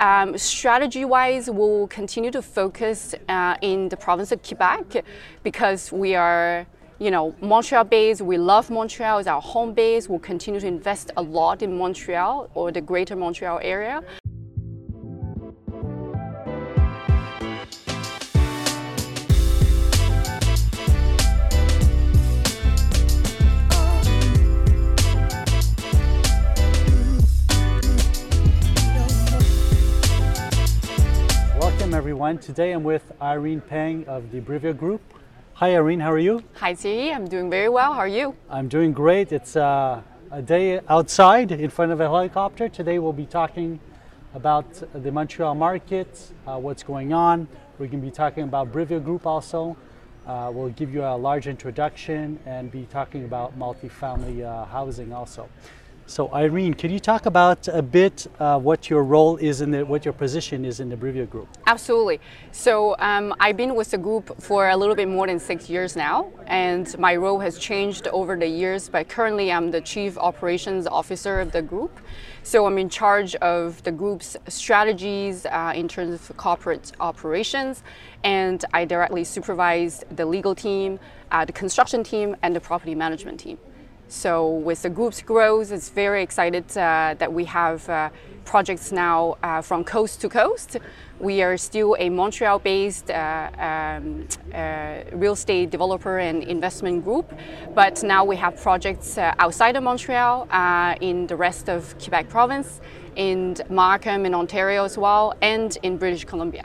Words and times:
Um, 0.00 0.38
strategy 0.38 1.04
wise, 1.04 1.50
we'll 1.50 1.86
continue 1.88 2.30
to 2.30 2.40
focus 2.40 3.14
uh, 3.28 3.56
in 3.60 3.90
the 3.90 3.98
province 3.98 4.32
of 4.32 4.42
Quebec 4.42 5.04
because 5.42 5.92
we 5.92 6.14
are 6.14 6.66
you 6.98 7.10
know, 7.10 7.34
Montreal 7.40 7.84
based, 7.84 8.20
we 8.20 8.36
love 8.36 8.70
Montreal, 8.70 9.18
it's 9.18 9.28
our 9.28 9.40
home 9.40 9.72
base. 9.72 10.08
We'll 10.08 10.18
continue 10.18 10.60
to 10.60 10.66
invest 10.66 11.10
a 11.16 11.22
lot 11.22 11.62
in 11.62 11.76
Montreal 11.76 12.50
or 12.54 12.70
the 12.72 12.82
greater 12.82 13.16
Montreal 13.16 13.58
area. 13.62 14.02
Everyone. 32.30 32.46
Today 32.46 32.70
I'm 32.70 32.84
with 32.84 33.10
Irene 33.20 33.60
Peng 33.60 34.06
of 34.06 34.30
the 34.30 34.40
Brivia 34.40 34.72
Group. 34.72 35.00
Hi 35.54 35.74
Irene, 35.74 35.98
how 35.98 36.12
are 36.12 36.18
you? 36.18 36.44
Hi 36.54 36.74
T, 36.74 37.10
I'm 37.10 37.26
doing 37.26 37.50
very 37.50 37.68
well. 37.68 37.92
How 37.92 37.98
are 37.98 38.14
you? 38.20 38.36
I'm 38.48 38.68
doing 38.68 38.92
great. 38.92 39.32
It's 39.32 39.56
uh, 39.56 40.00
a 40.30 40.40
day 40.40 40.80
outside 40.88 41.50
in 41.50 41.70
front 41.70 41.90
of 41.90 42.00
a 42.00 42.04
helicopter. 42.04 42.68
Today 42.68 43.00
we'll 43.00 43.12
be 43.12 43.26
talking 43.26 43.80
about 44.32 44.68
the 44.92 45.10
Montreal 45.10 45.56
market, 45.56 46.32
uh, 46.46 46.56
what's 46.56 46.84
going 46.84 47.12
on. 47.12 47.48
We're 47.78 47.88
going 47.88 48.00
to 48.00 48.06
be 48.06 48.12
talking 48.12 48.44
about 48.44 48.70
Brivia 48.70 49.02
Group 49.02 49.26
also. 49.26 49.76
Uh, 50.24 50.52
we'll 50.54 50.68
give 50.70 50.94
you 50.94 51.02
a 51.02 51.16
large 51.16 51.48
introduction 51.48 52.38
and 52.46 52.70
be 52.70 52.86
talking 52.92 53.24
about 53.24 53.58
multifamily 53.58 54.44
uh, 54.44 54.66
housing 54.66 55.12
also. 55.12 55.48
So 56.10 56.28
Irene, 56.34 56.74
can 56.74 56.90
you 56.90 56.98
talk 56.98 57.26
about 57.26 57.68
a 57.68 57.82
bit 57.82 58.26
uh, 58.40 58.58
what 58.58 58.90
your 58.90 59.04
role 59.04 59.36
is 59.36 59.60
in 59.60 59.70
the, 59.70 59.86
what 59.86 60.04
your 60.04 60.12
position 60.12 60.64
is 60.64 60.80
in 60.80 60.88
the 60.88 60.96
Brivia 60.96 61.30
Group? 61.30 61.46
Absolutely. 61.68 62.18
So 62.50 62.96
um, 62.98 63.32
I've 63.38 63.56
been 63.56 63.76
with 63.76 63.92
the 63.92 63.98
group 63.98 64.42
for 64.42 64.70
a 64.70 64.76
little 64.76 64.96
bit 64.96 65.06
more 65.06 65.28
than 65.28 65.38
six 65.38 65.70
years 65.70 65.94
now, 65.94 66.32
and 66.48 66.98
my 66.98 67.14
role 67.14 67.38
has 67.38 67.60
changed 67.60 68.08
over 68.08 68.34
the 68.34 68.48
years. 68.48 68.88
But 68.88 69.08
currently, 69.08 69.52
I'm 69.52 69.70
the 69.70 69.80
chief 69.80 70.18
operations 70.18 70.88
officer 70.88 71.38
of 71.38 71.52
the 71.52 71.62
group. 71.62 71.96
So 72.42 72.66
I'm 72.66 72.78
in 72.78 72.88
charge 72.88 73.36
of 73.36 73.80
the 73.84 73.92
group's 73.92 74.36
strategies 74.48 75.46
uh, 75.46 75.74
in 75.76 75.86
terms 75.86 76.12
of 76.12 76.36
corporate 76.36 76.90
operations, 76.98 77.84
and 78.24 78.64
I 78.74 78.84
directly 78.84 79.22
supervise 79.22 80.02
the 80.10 80.26
legal 80.26 80.56
team, 80.56 80.98
uh, 81.30 81.44
the 81.44 81.52
construction 81.52 82.02
team, 82.02 82.34
and 82.42 82.56
the 82.56 82.60
property 82.60 82.96
management 82.96 83.38
team. 83.38 83.58
So 84.10 84.50
with 84.50 84.82
the 84.82 84.90
group's 84.90 85.22
growth, 85.22 85.70
it's 85.70 85.88
very 85.88 86.20
excited 86.24 86.64
uh, 86.76 87.14
that 87.16 87.32
we 87.32 87.44
have 87.44 87.88
uh, 87.88 88.10
projects 88.44 88.90
now 88.90 89.38
uh, 89.40 89.62
from 89.62 89.84
coast 89.84 90.20
to 90.22 90.28
coast. 90.28 90.78
We 91.20 91.42
are 91.42 91.56
still 91.56 91.94
a 91.96 92.08
Montreal-based 92.10 93.08
uh, 93.08 93.50
um, 93.56 94.26
uh, 94.52 95.02
real 95.12 95.34
estate 95.34 95.70
developer 95.70 96.18
and 96.18 96.42
investment 96.42 97.04
group, 97.04 97.32
but 97.72 98.02
now 98.02 98.24
we 98.24 98.34
have 98.34 98.60
projects 98.60 99.16
uh, 99.16 99.32
outside 99.38 99.76
of 99.76 99.84
Montreal 99.84 100.48
in 101.00 101.28
the 101.28 101.36
rest 101.36 101.68
of 101.68 101.96
Quebec 102.00 102.28
province, 102.28 102.80
in 103.14 103.54
Markham 103.68 104.26
in 104.26 104.34
Ontario 104.34 104.82
as 104.84 104.98
well, 104.98 105.34
and 105.40 105.78
in 105.84 105.96
British 105.96 106.24
Columbia. 106.24 106.64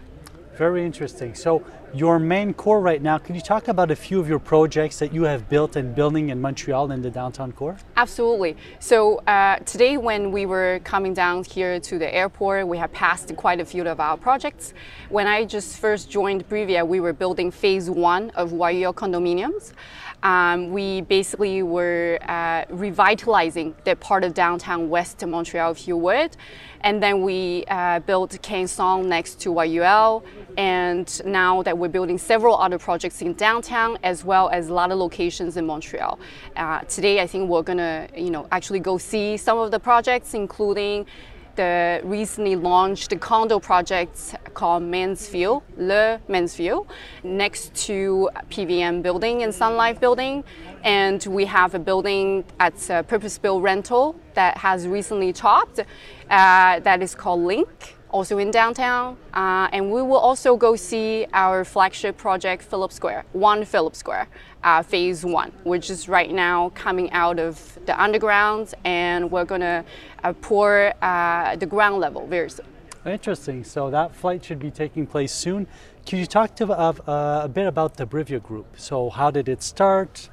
Very 0.57 0.83
interesting. 0.83 1.35
So 1.35 1.63
your 1.95 2.19
main 2.19 2.53
core 2.53 2.81
right 2.81 3.01
now, 3.01 3.17
can 3.17 3.35
you 3.35 3.41
talk 3.41 3.69
about 3.69 3.89
a 3.89 3.95
few 3.95 4.19
of 4.19 4.27
your 4.27 4.37
projects 4.37 4.99
that 4.99 5.13
you 5.13 5.23
have 5.23 5.47
built 5.47 5.77
and 5.77 5.95
building 5.95 6.27
in 6.27 6.41
Montreal 6.41 6.91
in 6.91 7.01
the 7.01 7.09
downtown 7.09 7.53
core? 7.53 7.77
Absolutely. 7.95 8.57
So 8.79 9.19
uh, 9.19 9.59
today 9.59 9.95
when 9.95 10.33
we 10.33 10.45
were 10.45 10.81
coming 10.83 11.13
down 11.13 11.45
here 11.45 11.79
to 11.79 11.97
the 11.97 12.13
airport, 12.13 12.67
we 12.67 12.77
have 12.77 12.91
passed 12.91 13.33
quite 13.37 13.61
a 13.61 13.65
few 13.65 13.87
of 13.87 14.01
our 14.01 14.17
projects. 14.17 14.73
When 15.07 15.25
I 15.25 15.45
just 15.45 15.77
first 15.77 16.09
joined 16.09 16.49
Brivia, 16.49 16.85
we 16.85 16.99
were 16.99 17.13
building 17.13 17.49
phase 17.49 17.89
one 17.89 18.29
of 18.31 18.51
YUL 18.51 18.93
condominiums. 18.93 19.71
Um, 20.25 20.71
we 20.71 21.01
basically 21.01 21.61
were 21.61 22.17
uh, 22.27 22.65
revitalizing 22.71 23.75
that 23.83 23.99
part 23.99 24.23
of 24.23 24.33
downtown 24.33 24.89
West 24.89 25.23
Montreal, 25.23 25.71
if 25.71 25.87
you 25.87 25.95
would. 25.97 26.35
And 26.81 27.01
then 27.01 27.21
we 27.21 27.63
uh, 27.67 27.99
built 27.99 28.41
Quinson 28.41 29.07
next 29.07 29.39
to 29.41 29.53
YUL. 29.53 30.23
And 30.57 31.21
now 31.25 31.61
that 31.61 31.77
we're 31.77 31.89
building 31.89 32.17
several 32.17 32.57
other 32.57 32.79
projects 32.79 33.21
in 33.21 33.35
downtown, 33.35 33.99
as 34.01 34.25
well 34.25 34.49
as 34.49 34.69
a 34.69 34.73
lot 34.73 34.91
of 34.91 34.97
locations 34.97 35.57
in 35.57 35.67
Montreal. 35.67 36.17
Uh, 36.55 36.79
today, 36.79 37.21
I 37.21 37.27
think 37.27 37.47
we're 37.47 37.61
gonna, 37.61 38.07
you 38.17 38.31
know, 38.31 38.47
actually 38.51 38.79
go 38.79 38.97
see 38.97 39.37
some 39.37 39.59
of 39.59 39.69
the 39.69 39.79
projects, 39.79 40.33
including 40.33 41.05
the 41.55 42.01
recently 42.03 42.55
launched 42.55 43.19
condo 43.19 43.59
project 43.59 44.35
called 44.53 44.83
Mansfield, 44.83 45.63
Le 45.77 46.19
Mansfield, 46.27 46.87
next 47.23 47.73
to 47.85 48.29
PVM 48.49 49.01
building 49.01 49.43
and 49.43 49.53
Sun 49.53 49.75
Life 49.75 49.99
building. 49.99 50.43
And 50.83 51.25
we 51.25 51.45
have 51.45 51.73
a 51.75 51.79
building 51.79 52.45
at 52.59 52.77
purpose-built 53.07 53.61
rental 53.61 54.15
that 54.33 54.57
has 54.57 54.87
recently 54.87 55.33
topped, 55.33 55.79
uh, 55.79 56.79
that 56.79 57.01
is 57.01 57.15
called 57.15 57.41
Link 57.41 57.94
also 58.15 58.37
in 58.37 58.49
downtown. 58.49 59.17
Uh, 59.33 59.67
and 59.73 59.91
we 59.91 60.01
will 60.01 60.23
also 60.29 60.55
go 60.55 60.77
see 60.77 61.27
our 61.33 61.65
flagship 61.65 62.15
project, 62.17 62.63
Philip 62.63 62.93
Square, 62.93 63.25
One 63.33 63.65
Philip 63.65 63.93
Square, 63.93 64.29
uh, 64.63 64.81
phase 64.81 65.25
one, 65.25 65.51
which 65.65 65.89
is 65.89 66.07
right 66.07 66.31
now 66.31 66.71
coming 66.75 67.11
out 67.11 67.39
of 67.39 67.77
the 67.85 67.95
underground, 68.01 68.73
and 68.85 69.29
we're 69.29 69.43
gonna 69.43 69.83
uh, 70.23 70.31
pour 70.41 70.93
uh, 71.01 71.57
the 71.57 71.65
ground 71.65 71.99
level 71.99 72.25
very 72.25 72.49
soon. 72.49 72.65
Interesting. 73.05 73.63
So 73.65 73.91
that 73.91 74.15
flight 74.15 74.45
should 74.45 74.59
be 74.59 74.71
taking 74.71 75.05
place 75.05 75.33
soon. 75.33 75.67
Could 76.07 76.19
you 76.19 76.25
talk 76.25 76.55
to 76.55 76.65
uh, 76.71 77.41
a 77.43 77.49
bit 77.49 77.67
about 77.67 77.97
the 77.97 78.07
Brivia 78.07 78.41
Group? 78.41 78.67
So 78.77 79.09
how 79.09 79.29
did 79.29 79.49
it 79.49 79.61
start? 79.61 80.29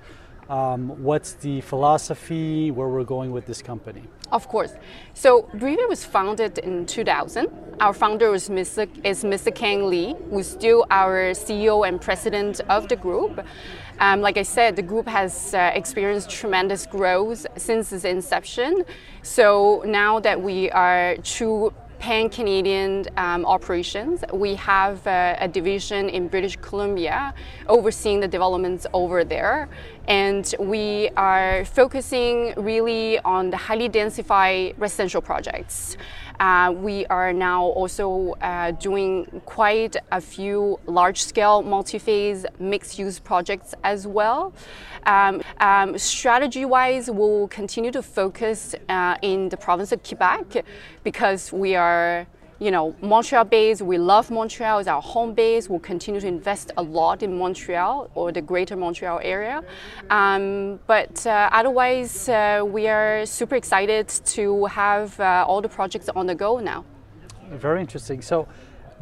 Um, 0.49 1.03
what's 1.03 1.33
the 1.35 1.61
philosophy? 1.63 2.71
Where 2.71 2.89
we're 2.89 3.05
going 3.17 3.33
with 3.33 3.47
this 3.47 3.61
company? 3.61 4.05
Of 4.33 4.49
course. 4.49 4.73
So 5.13 5.43
Brivia 5.55 5.87
was 5.89 6.05
founded 6.07 6.59
in 6.59 6.87
2000. 6.87 7.49
Our 7.81 7.93
founder 7.93 8.31
was 8.31 8.49
Mr. 8.49 8.89
is 9.05 9.25
Mr. 9.25 9.55
Kang 9.55 9.91
Lee, 9.91 10.15
who's 10.31 10.47
still 10.47 10.87
our 10.91 11.33
CEO 11.33 11.87
and 11.87 12.01
president 12.01 12.61
of 12.71 12.89
the 12.89 12.97
group. 12.97 13.45
Um, 14.01 14.23
like 14.23 14.39
I 14.39 14.43
said, 14.43 14.75
the 14.75 14.83
group 14.83 15.07
has 15.07 15.53
uh, 15.53 15.71
experienced 15.75 16.31
tremendous 16.31 16.87
growth 16.87 17.47
since 17.59 17.93
its 17.93 18.05
inception. 18.05 18.85
So 19.23 19.83
now 19.85 20.19
that 20.21 20.41
we 20.41 20.71
are 20.71 21.17
true 21.23 21.75
pan-Canadian 22.03 23.07
um, 23.17 23.47
operations. 23.47 24.25
We 24.33 24.57
have 24.57 25.07
uh, 25.07 25.37
a 25.39 25.47
division 25.47 26.09
in 26.09 26.27
British 26.27 26.57
Columbia 26.57 27.33
overseeing 27.69 28.19
the 28.19 28.27
developments 28.27 28.89
over 28.93 29.23
there. 29.23 29.69
And 30.09 30.53
we 30.59 31.11
are 31.17 31.65
focusing 31.65 32.55
really 32.57 33.21
on 33.21 33.51
the 33.51 33.57
highly 33.57 33.89
densified 33.89 34.75
residential 34.79 35.23
projects. 35.23 35.97
Uh, 36.43 36.73
we 36.73 37.07
are 37.07 37.33
now 37.33 37.63
also 37.63 38.35
uh, 38.41 38.73
doing 38.73 39.41
quite 39.47 39.95
a 40.11 40.21
few 40.21 40.77
large-scale 40.87 41.63
multi-phase 41.63 42.45
mixed-use 42.59 43.21
projects 43.21 43.77
as 43.85 44.09
well. 44.09 44.53
Um, 45.07 45.41
um, 45.61 45.97
Strategy-wise, 45.97 47.09
we'll 47.09 47.47
continue 47.47 47.93
to 47.93 48.03
focus 48.03 48.75
uh, 48.89 49.17
in 49.23 49.51
the 49.51 49.57
province 49.57 49.93
of 49.93 50.03
Quebec 50.03 50.65
because 51.05 51.53
we 51.53 51.77
are 51.77 52.27
you 52.63 52.71
know, 52.71 52.95
Montreal 53.03 53.45
base, 53.45 53.83
we 53.83 53.99
love 53.99 54.31
Montreal, 54.31 54.79
it's 54.79 54.89
our 54.89 55.03
home 55.03 55.35
base. 55.35 55.69
We'll 55.69 55.81
continue 55.81 56.21
to 56.21 56.29
invest 56.29 56.71
a 56.77 56.83
lot 56.83 57.25
in 57.25 57.37
Montreal 57.37 58.09
or 58.15 58.31
the 58.31 58.41
greater 58.41 58.77
Montreal 58.77 59.19
area. 59.23 59.65
Um, 60.11 60.79
but 60.87 61.27
uh, 61.27 61.51
otherwise, 61.53 62.29
uh, 62.29 62.63
we 62.65 62.87
are 62.87 63.27
super 63.27 63.57
excited 63.57 64.09
to 64.37 64.67
have 64.67 65.19
uh, 65.19 65.45
all 65.49 65.61
the 65.61 65.69
projects 65.69 66.09
on 66.15 66.27
the 66.27 66.37
go 66.37 66.61
now. 66.61 66.85
Very 67.51 67.81
interesting. 67.81 68.23
So, 68.23 68.47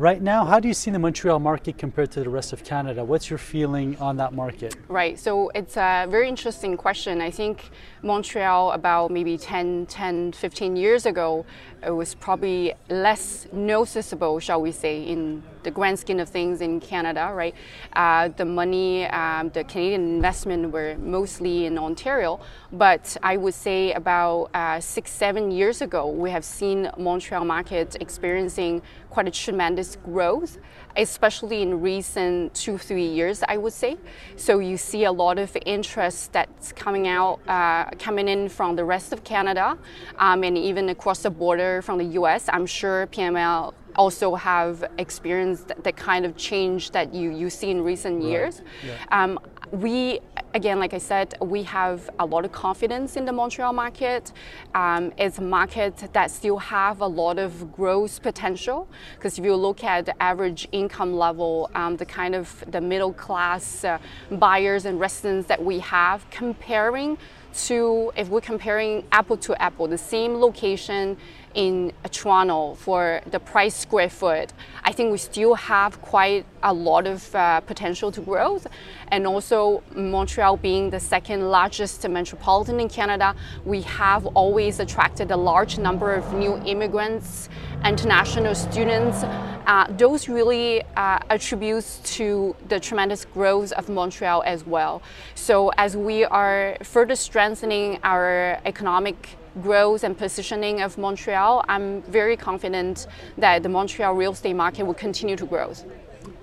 Right 0.00 0.22
now, 0.22 0.46
how 0.46 0.60
do 0.60 0.66
you 0.66 0.72
see 0.72 0.90
the 0.90 0.98
Montreal 0.98 1.38
market 1.40 1.76
compared 1.76 2.10
to 2.12 2.20
the 2.20 2.30
rest 2.30 2.54
of 2.54 2.64
Canada? 2.64 3.04
What's 3.04 3.28
your 3.28 3.38
feeling 3.38 3.98
on 3.98 4.16
that 4.16 4.32
market? 4.32 4.74
Right, 4.88 5.18
so 5.18 5.50
it's 5.50 5.76
a 5.76 6.06
very 6.08 6.26
interesting 6.26 6.78
question. 6.78 7.20
I 7.20 7.30
think 7.30 7.68
Montreal, 8.02 8.72
about 8.72 9.10
maybe 9.10 9.36
10, 9.36 9.84
10, 9.84 10.32
15 10.32 10.74
years 10.74 11.04
ago, 11.04 11.44
it 11.86 11.90
was 11.90 12.14
probably 12.14 12.72
less 12.88 13.46
noticeable, 13.52 14.40
shall 14.40 14.62
we 14.62 14.72
say, 14.72 15.02
in 15.02 15.42
the 15.62 15.70
grand 15.70 15.98
scheme 15.98 16.20
of 16.20 16.28
things 16.28 16.60
in 16.60 16.80
Canada, 16.80 17.30
right? 17.34 17.54
Uh, 17.94 18.28
the 18.36 18.44
money, 18.44 19.06
um, 19.06 19.50
the 19.50 19.64
Canadian 19.64 20.02
investment 20.16 20.70
were 20.70 20.96
mostly 20.98 21.66
in 21.66 21.78
Ontario, 21.78 22.40
but 22.72 23.16
I 23.22 23.36
would 23.36 23.54
say 23.54 23.92
about 23.92 24.50
uh, 24.54 24.80
six, 24.80 25.10
seven 25.10 25.50
years 25.50 25.82
ago, 25.82 26.08
we 26.08 26.30
have 26.30 26.44
seen 26.44 26.90
Montreal 26.96 27.44
market 27.44 27.96
experiencing 28.00 28.82
quite 29.10 29.26
a 29.26 29.30
tremendous 29.30 29.96
growth, 29.96 30.58
especially 30.96 31.62
in 31.62 31.80
recent 31.80 32.54
two, 32.54 32.78
three 32.78 33.06
years, 33.06 33.42
I 33.46 33.56
would 33.56 33.72
say. 33.72 33.98
So 34.36 34.60
you 34.60 34.76
see 34.76 35.04
a 35.04 35.12
lot 35.12 35.38
of 35.38 35.56
interest 35.66 36.32
that's 36.32 36.72
coming 36.72 37.08
out, 37.08 37.40
uh, 37.48 37.90
coming 37.98 38.28
in 38.28 38.48
from 38.48 38.76
the 38.76 38.84
rest 38.84 39.12
of 39.12 39.24
Canada, 39.24 39.76
um, 40.18 40.44
and 40.44 40.56
even 40.56 40.88
across 40.88 41.22
the 41.22 41.30
border 41.30 41.82
from 41.82 41.98
the 41.98 42.04
U.S. 42.20 42.48
I'm 42.52 42.66
sure 42.66 43.06
PML 43.08 43.74
also 44.00 44.34
have 44.34 44.82
experienced 44.96 45.72
the 45.82 45.92
kind 45.92 46.24
of 46.24 46.34
change 46.34 46.90
that 46.92 47.12
you, 47.12 47.30
you 47.30 47.50
see 47.50 47.70
in 47.70 47.82
recent 47.82 48.22
years. 48.22 48.62
Yeah. 48.82 48.94
Um, 49.18 49.38
we 49.72 50.18
again 50.52 50.80
like 50.80 50.94
i 50.94 50.98
said 50.98 51.32
we 51.40 51.62
have 51.62 52.10
a 52.18 52.26
lot 52.26 52.44
of 52.44 52.50
confidence 52.50 53.16
in 53.16 53.24
the 53.24 53.32
montreal 53.32 53.72
market 53.72 54.32
um, 54.74 55.12
it's 55.16 55.38
a 55.38 55.42
market 55.42 55.96
that 56.12 56.28
still 56.28 56.58
have 56.58 57.02
a 57.02 57.06
lot 57.06 57.38
of 57.38 57.50
growth 57.72 58.20
potential 58.20 58.88
because 59.14 59.38
if 59.38 59.44
you 59.44 59.54
look 59.54 59.84
at 59.84 60.06
the 60.06 60.16
average 60.20 60.66
income 60.72 61.14
level 61.14 61.70
um, 61.76 61.96
the 61.96 62.04
kind 62.04 62.34
of 62.34 62.64
the 62.72 62.80
middle 62.80 63.12
class 63.12 63.84
uh, 63.84 63.96
buyers 64.32 64.86
and 64.86 64.98
residents 64.98 65.46
that 65.46 65.62
we 65.64 65.78
have 65.78 66.28
comparing 66.30 67.16
to 67.54 68.12
if 68.16 68.28
we're 68.28 68.40
comparing 68.40 69.04
apple 69.12 69.36
to 69.36 69.54
apple 69.62 69.86
the 69.86 69.98
same 69.98 70.34
location 70.34 71.16
in 71.54 71.92
Toronto 72.10 72.74
for 72.74 73.20
the 73.30 73.40
price 73.40 73.74
square 73.74 74.08
foot, 74.08 74.52
I 74.84 74.92
think 74.92 75.10
we 75.10 75.18
still 75.18 75.54
have 75.54 76.00
quite 76.00 76.46
a 76.62 76.72
lot 76.72 77.06
of 77.06 77.34
uh, 77.34 77.60
potential 77.60 78.12
to 78.12 78.20
growth. 78.20 78.66
And 79.08 79.26
also, 79.26 79.82
Montreal 79.94 80.56
being 80.56 80.90
the 80.90 81.00
second 81.00 81.50
largest 81.50 82.08
metropolitan 82.08 82.78
in 82.80 82.88
Canada, 82.88 83.34
we 83.64 83.82
have 83.82 84.26
always 84.26 84.80
attracted 84.80 85.30
a 85.30 85.36
large 85.36 85.78
number 85.78 86.12
of 86.12 86.32
new 86.32 86.56
immigrants, 86.64 87.48
international 87.84 88.54
students. 88.54 89.24
Uh, 89.66 89.86
those 89.96 90.28
really 90.28 90.82
uh, 90.96 91.18
attributes 91.28 92.00
to 92.16 92.54
the 92.68 92.78
tremendous 92.78 93.24
growth 93.24 93.72
of 93.72 93.88
Montreal 93.88 94.42
as 94.46 94.64
well. 94.66 95.02
So, 95.34 95.70
as 95.76 95.96
we 95.96 96.24
are 96.24 96.76
further 96.82 97.16
strengthening 97.16 97.98
our 98.02 98.60
economic 98.64 99.36
growth 99.62 100.04
and 100.04 100.16
positioning 100.16 100.80
of 100.82 100.98
Montreal, 100.98 101.64
I'm 101.68 102.02
very 102.02 102.36
confident 102.36 103.06
that 103.38 103.62
the 103.62 103.68
Montreal 103.68 104.14
real 104.14 104.32
estate 104.32 104.54
market 104.54 104.84
will 104.84 104.94
continue 104.94 105.36
to 105.36 105.46
grow. 105.46 105.72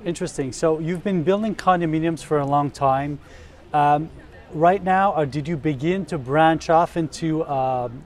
Interesting. 0.06 0.52
So 0.52 0.80
you've 0.80 1.04
been 1.04 1.24
building 1.24 1.56
condominiums 1.56 2.24
for 2.24 2.40
a 2.40 2.46
long 2.46 2.72
time. 2.72 3.20
Um, 3.74 4.10
right 4.54 4.84
now, 4.84 5.14
or 5.14 5.26
did 5.26 5.48
you 5.48 5.58
begin 5.58 6.06
to 6.06 6.18
branch 6.18 6.70
off 6.70 6.98
into 6.98 7.46
um, 7.46 8.04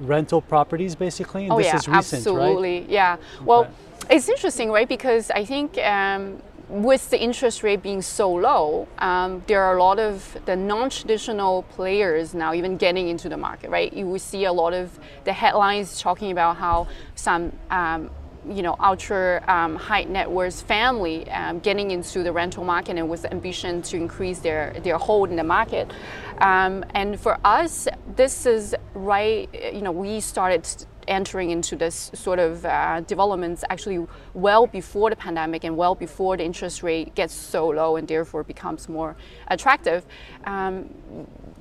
rental 0.00 0.40
properties 0.40 0.94
basically? 0.94 1.44
And 1.44 1.52
oh, 1.52 1.58
this 1.58 1.66
yeah, 1.66 1.76
is 1.76 1.88
recent, 1.88 2.26
absolutely. 2.26 2.80
Right? 2.80 2.88
Yeah. 2.88 3.16
Well, 3.44 3.62
okay. 3.62 4.16
it's 4.16 4.28
interesting, 4.28 4.70
right? 4.70 4.88
Because 4.88 5.30
I 5.30 5.44
think 5.44 5.78
um, 5.78 6.42
with 6.68 7.08
the 7.10 7.20
interest 7.20 7.62
rate 7.62 7.82
being 7.82 8.02
so 8.02 8.30
low, 8.30 8.88
um, 8.98 9.42
there 9.46 9.62
are 9.62 9.76
a 9.76 9.82
lot 9.82 9.98
of 9.98 10.36
the 10.44 10.54
non-traditional 10.54 11.62
players 11.62 12.34
now 12.34 12.52
even 12.52 12.76
getting 12.76 13.08
into 13.08 13.28
the 13.28 13.36
market, 13.36 13.70
right? 13.70 13.92
You 13.92 14.06
will 14.06 14.18
see 14.18 14.44
a 14.44 14.52
lot 14.52 14.74
of 14.74 14.98
the 15.24 15.32
headlines 15.32 16.00
talking 16.00 16.30
about 16.30 16.56
how 16.56 16.86
some 17.14 17.52
um, 17.70 18.10
you 18.48 18.62
know, 18.62 18.76
ultra 18.80 19.42
um, 19.48 19.76
high 19.76 20.04
net 20.04 20.30
worth 20.30 20.62
family 20.62 21.28
um, 21.30 21.58
getting 21.58 21.90
into 21.90 22.22
the 22.22 22.32
rental 22.32 22.64
market 22.64 22.96
and 22.96 23.08
with 23.08 23.22
the 23.22 23.32
ambition 23.32 23.82
to 23.82 23.96
increase 23.96 24.38
their, 24.38 24.74
their 24.82 24.96
hold 24.96 25.30
in 25.30 25.36
the 25.36 25.44
market. 25.44 25.90
Um, 26.38 26.84
and 26.94 27.18
for 27.18 27.38
us, 27.44 27.88
this 28.16 28.46
is 28.46 28.74
right, 28.94 29.48
you 29.72 29.82
know, 29.82 29.92
we 29.92 30.20
started 30.20 30.66
entering 31.08 31.50
into 31.50 31.74
this 31.76 32.10
sort 32.14 32.38
of 32.38 32.64
uh, 32.64 33.00
developments 33.00 33.64
actually 33.70 34.06
well 34.34 34.66
before 34.66 35.10
the 35.10 35.16
pandemic 35.16 35.64
and 35.64 35.76
well 35.76 35.94
before 35.94 36.36
the 36.36 36.44
interest 36.44 36.82
rate 36.82 37.14
gets 37.14 37.34
so 37.34 37.68
low 37.68 37.96
and 37.96 38.06
therefore 38.06 38.44
becomes 38.44 38.88
more 38.88 39.16
attractive. 39.48 40.04
Um, 40.44 40.88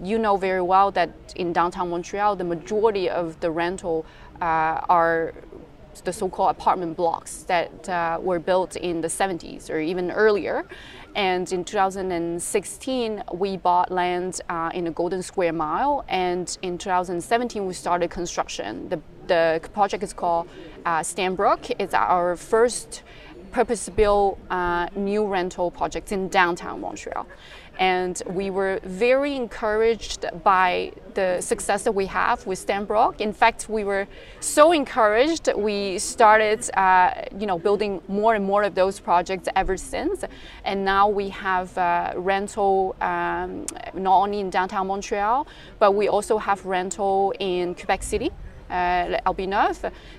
you 0.03 0.19
know 0.19 0.37
very 0.37 0.61
well 0.61 0.91
that 0.91 1.09
in 1.35 1.53
downtown 1.53 1.89
Montreal, 1.89 2.35
the 2.35 2.43
majority 2.43 3.09
of 3.09 3.39
the 3.39 3.49
rental 3.49 4.05
uh, 4.41 4.81
are 4.89 5.33
the 6.01 6.13
so-called 6.13 6.51
apartment 6.51 6.95
blocks 6.95 7.43
that 7.43 7.89
uh, 7.89 8.19
were 8.21 8.39
built 8.39 8.75
in 8.75 9.01
the 9.01 9.07
70s 9.07 9.69
or 9.69 9.79
even 9.79 10.11
earlier. 10.11 10.65
And 11.15 11.51
in 11.51 11.63
2016, 11.63 13.23
we 13.33 13.57
bought 13.57 13.91
land 13.91 14.41
uh, 14.49 14.69
in 14.73 14.83
the 14.83 14.91
Golden 14.91 15.23
Square 15.23 15.53
Mile. 15.53 16.05
And 16.07 16.55
in 16.61 16.77
2017, 16.77 17.65
we 17.65 17.73
started 17.73 18.11
construction. 18.11 18.87
The, 18.89 19.01
the 19.27 19.67
project 19.73 20.03
is 20.03 20.13
called 20.13 20.47
uh, 20.85 20.99
Stanbrook. 20.99 21.71
It's 21.79 21.95
our 21.95 22.35
first 22.35 23.03
purpose-built 23.51 24.37
uh, 24.49 24.87
new 24.95 25.25
rental 25.25 25.71
project 25.71 26.11
in 26.11 26.27
downtown 26.27 26.81
Montreal. 26.81 27.25
And 27.77 28.21
we 28.27 28.49
were 28.49 28.79
very 28.83 29.35
encouraged 29.35 30.25
by 30.43 30.91
the 31.13 31.41
success 31.41 31.83
that 31.83 31.91
we 31.91 32.05
have 32.07 32.45
with 32.45 32.65
Stanbrook. 32.65 33.21
In 33.21 33.33
fact, 33.33 33.69
we 33.69 33.83
were 33.83 34.07
so 34.39 34.71
encouraged, 34.71 35.49
we 35.55 35.99
started 35.99 36.69
uh, 36.75 37.11
you 37.37 37.45
know, 37.45 37.57
building 37.59 38.01
more 38.07 38.35
and 38.35 38.45
more 38.45 38.63
of 38.63 38.75
those 38.75 38.99
projects 38.99 39.47
ever 39.55 39.77
since. 39.77 40.23
And 40.63 40.83
now 40.85 41.07
we 41.07 41.29
have 41.29 41.77
uh, 41.77 42.13
rental 42.15 42.95
um, 43.01 43.65
not 43.93 44.21
only 44.21 44.39
in 44.39 44.49
downtown 44.49 44.87
Montreal, 44.87 45.47
but 45.79 45.93
we 45.93 46.07
also 46.07 46.37
have 46.37 46.65
rental 46.65 47.33
in 47.39 47.75
Quebec 47.75 48.03
City, 48.03 48.31
uh. 48.69 49.19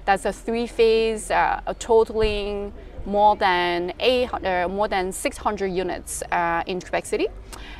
That's 0.04 0.24
a 0.24 0.32
three-phase, 0.32 1.30
uh, 1.30 1.60
totaling 1.78 2.72
more 3.06 3.36
than 3.36 3.92
eight, 4.00 4.28
uh, 4.32 4.68
more 4.68 4.88
than 4.88 5.12
600 5.12 5.66
units 5.66 6.22
uh, 6.30 6.62
in 6.66 6.80
Quebec 6.80 7.06
City. 7.06 7.26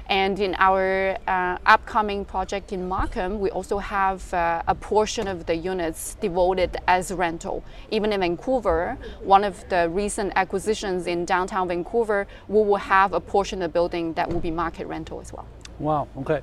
And 0.09 0.41
in 0.41 0.55
our 0.59 1.19
uh, 1.27 1.59
upcoming 1.67 2.25
project 2.25 2.73
in 2.73 2.89
Markham, 2.89 3.41
we 3.41 3.51
also 3.51 3.79
have 3.79 4.33
uh, 4.33 4.63
a 4.67 4.75
portion 4.75 5.29
of 5.29 5.45
the 5.45 5.55
units 5.55 6.15
devoted 6.15 6.79
as 6.87 7.13
rental. 7.13 7.63
Even 7.91 8.13
in 8.13 8.21
Vancouver, 8.21 8.97
one 9.21 9.45
of 9.45 9.69
the 9.69 9.89
recent 9.91 10.33
acquisitions 10.35 11.07
in 11.07 11.27
downtown 11.27 11.69
Vancouver, 11.69 12.27
we 12.49 12.63
will 12.63 12.77
have 12.77 13.13
a 13.13 13.21
portion 13.21 13.61
of 13.61 13.69
the 13.69 13.73
building 13.73 14.15
that 14.15 14.31
will 14.31 14.41
be 14.41 14.51
market 14.51 14.87
rental 14.87 15.21
as 15.21 15.33
well. 15.33 15.47
Wow, 15.79 16.09
okay 16.17 16.41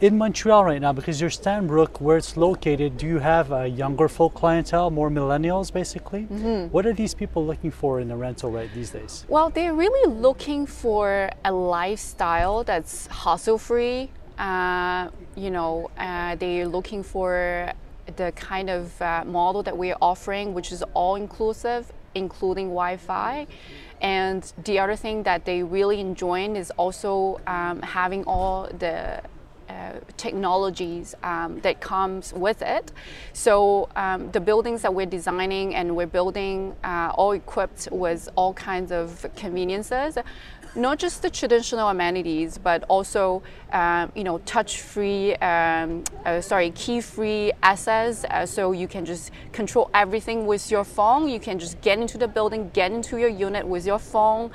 in 0.00 0.16
Montreal 0.16 0.64
right 0.64 0.80
now, 0.80 0.92
because 0.92 1.20
you're 1.20 1.30
Stanbrook, 1.30 2.00
where 2.00 2.16
it's 2.16 2.36
located, 2.36 2.96
do 2.96 3.06
you 3.06 3.18
have 3.18 3.52
a 3.52 3.68
younger 3.68 4.08
folk 4.08 4.34
clientele, 4.34 4.90
more 4.90 5.10
millennials 5.10 5.72
basically? 5.72 6.22
Mm-hmm. 6.22 6.68
What 6.72 6.86
are 6.86 6.94
these 6.94 7.14
people 7.14 7.44
looking 7.44 7.70
for 7.70 8.00
in 8.00 8.10
a 8.10 8.16
rental 8.16 8.50
right 8.50 8.70
these 8.74 8.90
days? 8.90 9.24
Well, 9.28 9.50
they're 9.50 9.74
really 9.74 10.12
looking 10.12 10.66
for 10.66 11.30
a 11.44 11.52
lifestyle 11.52 12.64
that's 12.64 13.06
hassle 13.08 13.58
free. 13.58 14.10
Uh, 14.38 15.10
you 15.36 15.50
know, 15.50 15.90
uh, 15.98 16.34
they're 16.36 16.66
looking 16.66 17.02
for 17.02 17.72
the 18.16 18.32
kind 18.32 18.70
of 18.70 19.00
uh, 19.02 19.24
model 19.26 19.62
that 19.62 19.76
we're 19.76 19.96
offering, 20.00 20.54
which 20.54 20.72
is 20.72 20.82
all 20.94 21.16
inclusive, 21.16 21.92
including 22.14 22.68
Wi 22.68 22.96
Fi. 22.96 23.46
And 24.00 24.50
the 24.64 24.78
other 24.78 24.96
thing 24.96 25.24
that 25.24 25.44
they 25.44 25.62
really 25.62 26.00
enjoy 26.00 26.48
is 26.56 26.70
also 26.72 27.38
um, 27.46 27.82
having 27.82 28.24
all 28.24 28.66
the 28.78 29.20
uh, 29.70 30.00
technologies 30.16 31.14
um, 31.22 31.60
that 31.60 31.80
comes 31.80 32.32
with 32.32 32.60
it. 32.62 32.92
So 33.32 33.88
um, 33.96 34.30
the 34.32 34.40
buildings 34.40 34.82
that 34.82 34.92
we're 34.92 35.06
designing 35.06 35.74
and 35.74 35.94
we're 35.96 36.06
building 36.18 36.74
uh, 36.82 37.12
all 37.14 37.32
equipped 37.32 37.88
with 37.92 38.28
all 38.36 38.52
kinds 38.54 38.90
of 38.90 39.26
conveniences 39.36 40.18
not 40.74 40.98
just 40.98 41.22
the 41.22 41.30
traditional 41.30 41.88
amenities, 41.88 42.58
but 42.58 42.84
also 42.88 43.42
um, 43.72 44.12
you 44.14 44.24
know 44.24 44.38
touch-free, 44.38 45.34
um, 45.36 46.04
uh, 46.24 46.40
sorry, 46.40 46.70
key-free 46.70 47.52
access. 47.62 48.24
Uh, 48.24 48.46
so 48.46 48.72
you 48.72 48.86
can 48.86 49.04
just 49.04 49.30
control 49.52 49.90
everything 49.94 50.46
with 50.46 50.70
your 50.70 50.84
phone. 50.84 51.28
You 51.28 51.40
can 51.40 51.58
just 51.58 51.80
get 51.80 51.98
into 51.98 52.18
the 52.18 52.28
building, 52.28 52.70
get 52.72 52.92
into 52.92 53.18
your 53.18 53.28
unit 53.28 53.66
with 53.66 53.86
your 53.86 53.98
phone. 53.98 54.50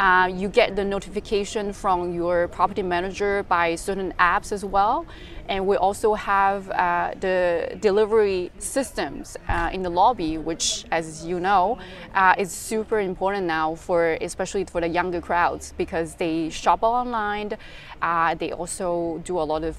Uh, 0.00 0.26
you 0.34 0.48
get 0.48 0.76
the 0.76 0.84
notification 0.84 1.74
from 1.74 2.14
your 2.14 2.48
property 2.48 2.82
manager 2.82 3.42
by 3.50 3.74
certain 3.74 4.14
apps 4.18 4.50
as 4.50 4.64
well. 4.64 5.04
And 5.46 5.66
we 5.66 5.76
also 5.76 6.14
have 6.14 6.70
uh, 6.70 7.12
the 7.20 7.76
delivery 7.80 8.50
systems 8.58 9.36
uh, 9.46 9.68
in 9.74 9.82
the 9.82 9.90
lobby, 9.90 10.38
which, 10.38 10.86
as 10.90 11.26
you 11.26 11.38
know, 11.38 11.78
uh, 12.14 12.34
is 12.38 12.50
super 12.50 12.98
important 13.00 13.46
now 13.46 13.74
for, 13.74 14.16
especially 14.22 14.64
for 14.64 14.80
the 14.80 14.88
younger 14.88 15.20
crowds, 15.20 15.74
because 15.76 16.14
they 16.14 16.48
shop 16.48 16.82
online. 16.82 17.58
Uh, 18.00 18.34
they 18.36 18.52
also 18.52 19.20
do 19.26 19.38
a 19.38 19.44
lot 19.44 19.64
of 19.64 19.76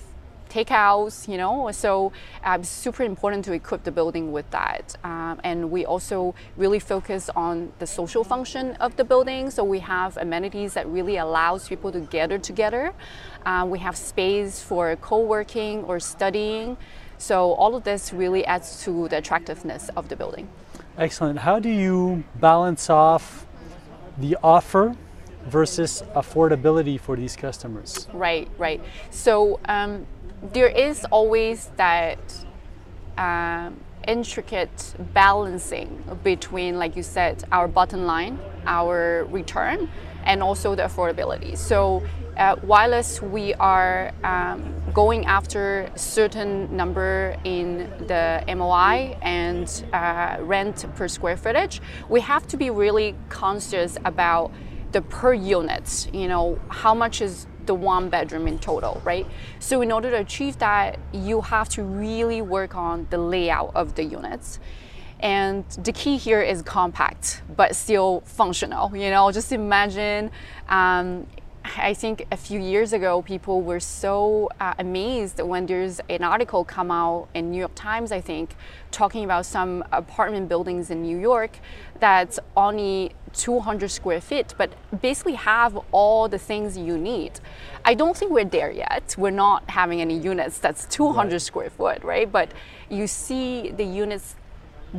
takeouts, 0.52 1.28
you 1.28 1.38
know. 1.38 1.72
So 1.72 2.12
uh, 2.44 2.58
it's 2.60 2.70
super 2.70 3.04
important 3.04 3.46
to 3.46 3.54
equip 3.54 3.84
the 3.84 3.92
building 3.92 4.32
with 4.32 4.50
that. 4.52 4.96
Um, 5.04 5.40
and 5.44 5.72
we 5.72 5.86
also 5.86 6.36
really 6.58 6.80
focus 6.80 7.30
on 7.36 7.72
the 7.80 7.88
social 7.88 8.24
function 8.24 8.76
of 8.76 8.96
the 8.98 9.04
building. 9.04 9.50
So 9.50 9.64
we 9.64 9.80
have 9.80 10.18
amenities 10.18 10.74
that 10.74 10.88
really 10.88 11.18
allows 11.18 11.68
people 11.68 11.92
to 11.92 12.02
gather 12.02 12.38
together. 12.38 12.94
Uh, 13.46 13.66
we 13.68 13.80
have 13.80 13.96
space 13.96 14.62
for 14.62 14.96
co-working 14.98 15.84
or 15.86 16.00
studying. 16.00 16.78
So 17.18 17.54
all 17.54 17.76
of 17.76 17.84
this 17.84 18.12
really 18.14 18.44
adds 18.46 18.84
to 18.84 19.08
the 19.08 19.18
attractiveness 19.18 19.90
of 19.96 20.10
the 20.10 20.16
building. 20.16 20.50
Excellent. 20.98 21.40
How 21.40 21.60
do 21.60 21.70
you 21.70 22.24
balance 22.40 22.90
off 22.90 23.46
the 24.18 24.38
offer 24.44 24.96
versus 25.46 26.04
affordability 26.16 27.00
for 27.00 27.16
these 27.16 27.36
customers? 27.36 28.08
Right, 28.14 28.48
right. 28.58 28.82
So 29.10 29.60
um, 29.66 30.06
there 30.42 30.68
is 30.68 31.06
always 31.06 31.70
that 31.78 32.20
um, 33.18 33.80
intricate 34.08 34.96
balancing 35.14 36.04
between, 36.24 36.80
like 36.80 36.96
you 36.96 37.04
said, 37.04 37.44
our 37.52 37.68
bottom 37.68 38.06
line, 38.06 38.40
our 38.66 39.26
return, 39.30 39.90
and 40.26 40.42
also 40.42 40.76
the 40.76 40.84
affordability. 40.84 41.58
So 41.58 42.04
uh, 42.38 42.56
whilst 42.64 43.22
we 43.22 43.54
are 43.56 44.12
um, 44.24 44.74
going 44.94 45.26
after 45.26 45.92
certain 45.96 46.76
number 46.76 47.36
in 47.44 47.90
the 48.08 48.44
MOI 48.48 49.18
and 49.22 49.86
uh, 49.94 50.38
rent 50.42 50.86
per 50.96 51.08
square 51.08 51.38
footage, 51.38 51.82
we 52.10 52.22
have 52.22 52.48
to 52.48 52.58
be 52.58 52.70
really 52.70 53.16
conscious 53.30 53.98
about 54.06 54.52
the 54.92 55.02
per 55.02 55.34
units. 55.34 56.08
You 56.14 56.28
know, 56.28 56.60
how 56.70 56.94
much 56.94 57.22
is 57.22 57.48
the 57.72 57.76
one 57.76 58.10
bedroom 58.10 58.50
in 58.50 58.60
total, 58.60 59.02
right? 59.06 59.26
So 59.60 59.82
in 59.82 59.94
order 59.94 60.10
to 60.12 60.18
achieve 60.18 60.58
that, 60.58 61.00
you 61.14 61.40
have 61.40 61.70
to 61.70 61.84
really 61.84 62.42
work 62.42 62.76
on 62.76 63.08
the 63.10 63.18
layout 63.18 63.72
of 63.76 63.96
the 63.96 64.04
units. 64.04 64.60
And 65.22 65.64
the 65.88 65.94
key 65.94 66.18
here 66.18 66.42
is 66.42 66.62
compact, 66.64 67.44
but 67.56 67.74
still 67.86 68.24
functional. 68.26 68.94
You 68.94 69.10
know, 69.10 69.32
just 69.32 69.54
imagine 69.54 70.32
um, 70.68 71.28
I 71.64 71.94
think 71.94 72.26
a 72.32 72.38
few 72.38 72.60
years 72.60 72.92
ago, 72.92 73.22
people 73.22 73.62
were 73.62 73.80
so 73.80 74.50
uh, 74.60 74.74
amazed 74.80 75.40
when 75.40 75.66
there's 75.66 76.02
an 76.10 76.24
article 76.24 76.66
come 76.66 76.92
out 76.92 77.30
in 77.36 77.52
New 77.52 77.60
York 77.60 77.76
Times, 77.76 78.12
I 78.12 78.20
think, 78.20 78.56
talking 78.90 79.24
about 79.24 79.46
some 79.46 79.84
apartment 79.92 80.50
buildings 80.50 80.90
in 80.90 81.04
New 81.04 81.18
York 81.18 81.60
that's 82.00 82.40
only 82.58 83.14
200 83.34 83.90
square 83.90 84.22
feet, 84.22 84.54
but 84.58 84.72
basically 85.02 85.34
have 85.34 85.80
all 85.92 86.28
the 86.28 86.38
things 86.38 86.78
you 86.78 86.98
need. 86.98 87.40
I 87.86 87.94
don't 87.94 88.16
think 88.16 88.32
we're 88.32 88.46
there 88.46 88.72
yet. 88.72 89.16
We're 89.18 89.32
not 89.32 89.70
having 89.70 90.02
any 90.02 90.18
units 90.18 90.60
that's 90.60 90.86
200 90.86 91.32
right. 91.32 91.42
square 91.42 91.70
foot, 91.70 92.04
right? 92.04 92.32
But 92.32 92.52
you 92.90 93.08
see 93.08 93.72
the 93.72 93.86
units 93.86 94.36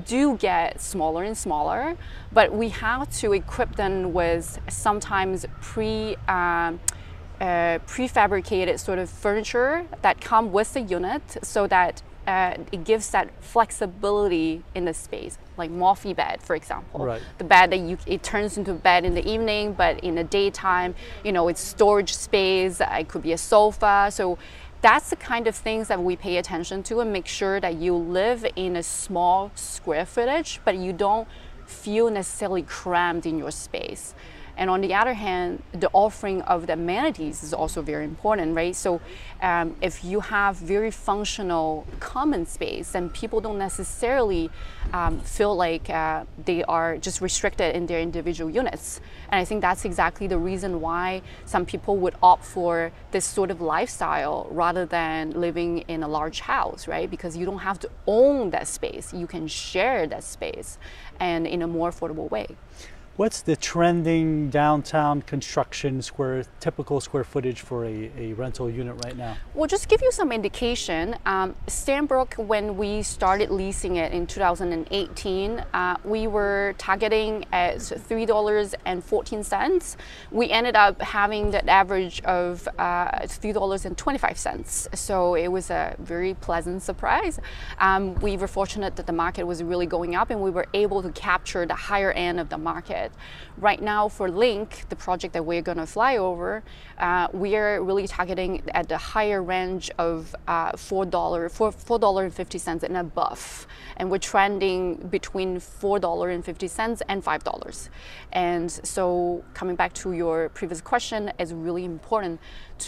do 0.06 0.36
get 0.36 0.80
smaller 0.80 1.22
and 1.22 1.36
smaller, 1.36 1.96
but 2.32 2.52
we 2.52 2.70
have 2.70 3.10
to 3.18 3.32
equip 3.32 3.76
them 3.76 4.12
with 4.12 4.58
sometimes 4.68 5.44
pre 5.60 6.16
um, 6.28 6.80
uh, 7.40 7.78
prefabricated 7.86 8.78
sort 8.78 8.98
of 8.98 9.10
furniture 9.10 9.86
that 10.02 10.20
come 10.20 10.52
with 10.52 10.72
the 10.74 10.80
unit 10.80 11.22
so 11.42 11.66
that 11.66 12.00
uh, 12.26 12.54
it 12.70 12.84
gives 12.84 13.10
that 13.10 13.28
flexibility 13.40 14.62
in 14.74 14.84
the 14.84 14.94
space, 14.94 15.38
like 15.56 15.70
Murphy 15.70 16.14
bed, 16.14 16.42
for 16.42 16.56
example. 16.56 17.04
Right. 17.04 17.22
The 17.38 17.44
bed 17.44 17.70
that 17.70 17.78
you 17.78 17.98
it 18.06 18.22
turns 18.22 18.56
into 18.56 18.72
a 18.72 18.74
bed 18.74 19.04
in 19.04 19.14
the 19.14 19.26
evening, 19.28 19.74
but 19.74 20.00
in 20.00 20.14
the 20.14 20.24
daytime, 20.24 20.94
you 21.24 21.32
know, 21.32 21.48
it's 21.48 21.60
storage 21.60 22.14
space. 22.14 22.80
Uh, 22.80 22.96
it 23.00 23.08
could 23.08 23.22
be 23.22 23.32
a 23.32 23.38
sofa. 23.38 24.08
So 24.10 24.38
that's 24.80 25.10
the 25.10 25.16
kind 25.16 25.46
of 25.46 25.54
things 25.54 25.88
that 25.88 26.02
we 26.02 26.16
pay 26.16 26.38
attention 26.38 26.82
to 26.84 27.00
and 27.00 27.12
make 27.12 27.26
sure 27.26 27.60
that 27.60 27.74
you 27.76 27.94
live 27.94 28.44
in 28.56 28.76
a 28.76 28.82
small 28.82 29.52
square 29.54 30.04
footage, 30.04 30.60
but 30.64 30.76
you 30.76 30.92
don't 30.92 31.28
feel 31.66 32.10
necessarily 32.10 32.62
crammed 32.62 33.24
in 33.24 33.38
your 33.38 33.52
space. 33.52 34.14
And 34.62 34.70
on 34.70 34.80
the 34.80 34.94
other 34.94 35.14
hand, 35.14 35.60
the 35.72 35.90
offering 35.92 36.40
of 36.42 36.68
the 36.68 36.74
amenities 36.74 37.42
is 37.42 37.52
also 37.52 37.82
very 37.82 38.04
important, 38.04 38.54
right? 38.54 38.76
So 38.76 39.00
um, 39.40 39.74
if 39.80 40.04
you 40.04 40.20
have 40.20 40.54
very 40.54 40.92
functional 40.92 41.84
common 41.98 42.46
space, 42.46 42.92
then 42.92 43.10
people 43.10 43.40
don't 43.40 43.58
necessarily 43.58 44.52
um, 44.92 45.18
feel 45.18 45.56
like 45.56 45.90
uh, 45.90 46.26
they 46.44 46.62
are 46.62 46.96
just 46.96 47.20
restricted 47.20 47.74
in 47.74 47.86
their 47.86 47.98
individual 47.98 48.48
units. 48.48 49.00
And 49.30 49.40
I 49.40 49.44
think 49.44 49.62
that's 49.62 49.84
exactly 49.84 50.28
the 50.28 50.38
reason 50.38 50.80
why 50.80 51.22
some 51.44 51.66
people 51.66 51.96
would 51.96 52.14
opt 52.22 52.44
for 52.44 52.92
this 53.10 53.24
sort 53.24 53.50
of 53.50 53.60
lifestyle 53.60 54.46
rather 54.52 54.86
than 54.86 55.32
living 55.32 55.78
in 55.88 56.04
a 56.04 56.08
large 56.08 56.38
house, 56.38 56.86
right? 56.86 57.10
Because 57.10 57.36
you 57.36 57.44
don't 57.44 57.64
have 57.70 57.80
to 57.80 57.90
own 58.06 58.50
that 58.50 58.68
space, 58.68 59.12
you 59.12 59.26
can 59.26 59.48
share 59.48 60.06
that 60.06 60.22
space 60.22 60.78
and 61.18 61.48
in 61.48 61.62
a 61.62 61.66
more 61.66 61.90
affordable 61.90 62.30
way. 62.30 62.46
What's 63.16 63.42
the 63.42 63.56
trending 63.56 64.48
downtown 64.48 65.20
construction 65.20 66.00
square, 66.00 66.46
typical 66.60 66.98
square 66.98 67.24
footage 67.24 67.60
for 67.60 67.84
a, 67.84 68.10
a 68.16 68.32
rental 68.32 68.70
unit 68.70 69.04
right 69.04 69.14
now? 69.14 69.36
Well, 69.52 69.66
just 69.66 69.90
give 69.90 70.00
you 70.00 70.10
some 70.10 70.32
indication. 70.32 71.16
Um, 71.26 71.54
Stanbrook, 71.66 72.38
when 72.38 72.78
we 72.78 73.02
started 73.02 73.50
leasing 73.50 73.96
it 73.96 74.12
in 74.12 74.26
2018, 74.26 75.62
uh, 75.74 75.96
we 76.04 76.26
were 76.26 76.74
targeting 76.78 77.44
at 77.52 77.80
$3.14. 77.80 79.96
We 80.30 80.50
ended 80.50 80.74
up 80.74 81.02
having 81.02 81.50
that 81.50 81.68
average 81.68 82.22
of 82.22 82.66
uh, 82.78 83.10
$3.25. 83.24 84.96
So 84.96 85.34
it 85.34 85.48
was 85.48 85.68
a 85.68 85.96
very 85.98 86.32
pleasant 86.32 86.80
surprise. 86.80 87.38
Um, 87.78 88.14
we 88.16 88.38
were 88.38 88.48
fortunate 88.48 88.96
that 88.96 89.06
the 89.06 89.12
market 89.12 89.44
was 89.44 89.62
really 89.62 89.84
going 89.84 90.14
up 90.14 90.30
and 90.30 90.40
we 90.40 90.48
were 90.48 90.64
able 90.72 91.02
to 91.02 91.12
capture 91.12 91.66
the 91.66 91.74
higher 91.74 92.12
end 92.12 92.40
of 92.40 92.48
the 92.48 92.56
market 92.56 93.01
it. 93.04 93.12
Right 93.58 93.80
now 93.80 94.08
for 94.08 94.30
Link, 94.30 94.84
the 94.88 94.96
project 94.96 95.34
that 95.34 95.44
we're 95.44 95.62
going 95.62 95.78
to 95.78 95.86
fly 95.86 96.16
over, 96.16 96.62
uh, 96.98 97.28
we 97.32 97.56
are 97.56 97.82
really 97.82 98.06
targeting 98.06 98.62
at 98.74 98.88
the 98.88 98.98
higher 98.98 99.42
range 99.42 99.90
of 99.98 100.34
uh, 100.48 100.72
$4, 100.72 101.10
$4.50 101.10 102.82
and 102.82 102.96
above. 102.96 103.66
And 103.96 104.10
we're 104.10 104.18
trending 104.18 104.96
between 105.08 105.56
$4.50 105.58 107.02
and 107.08 107.24
$5. 107.24 107.88
And 108.32 108.70
so 108.70 109.44
coming 109.54 109.76
back 109.76 109.92
to 109.94 110.12
your 110.12 110.48
previous 110.50 110.80
question, 110.80 111.32
it's 111.38 111.52
really 111.52 111.84
important 111.84 112.40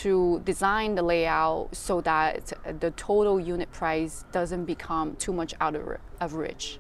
to 0.02 0.40
design 0.44 0.94
the 0.94 1.02
layout 1.02 1.74
so 1.74 2.00
that 2.00 2.52
the 2.80 2.90
total 2.92 3.38
unit 3.38 3.70
price 3.72 4.24
doesn't 4.32 4.64
become 4.64 5.16
too 5.16 5.32
much 5.32 5.54
out 5.60 5.76
of, 5.76 5.98
of 6.20 6.34
reach. 6.34 6.78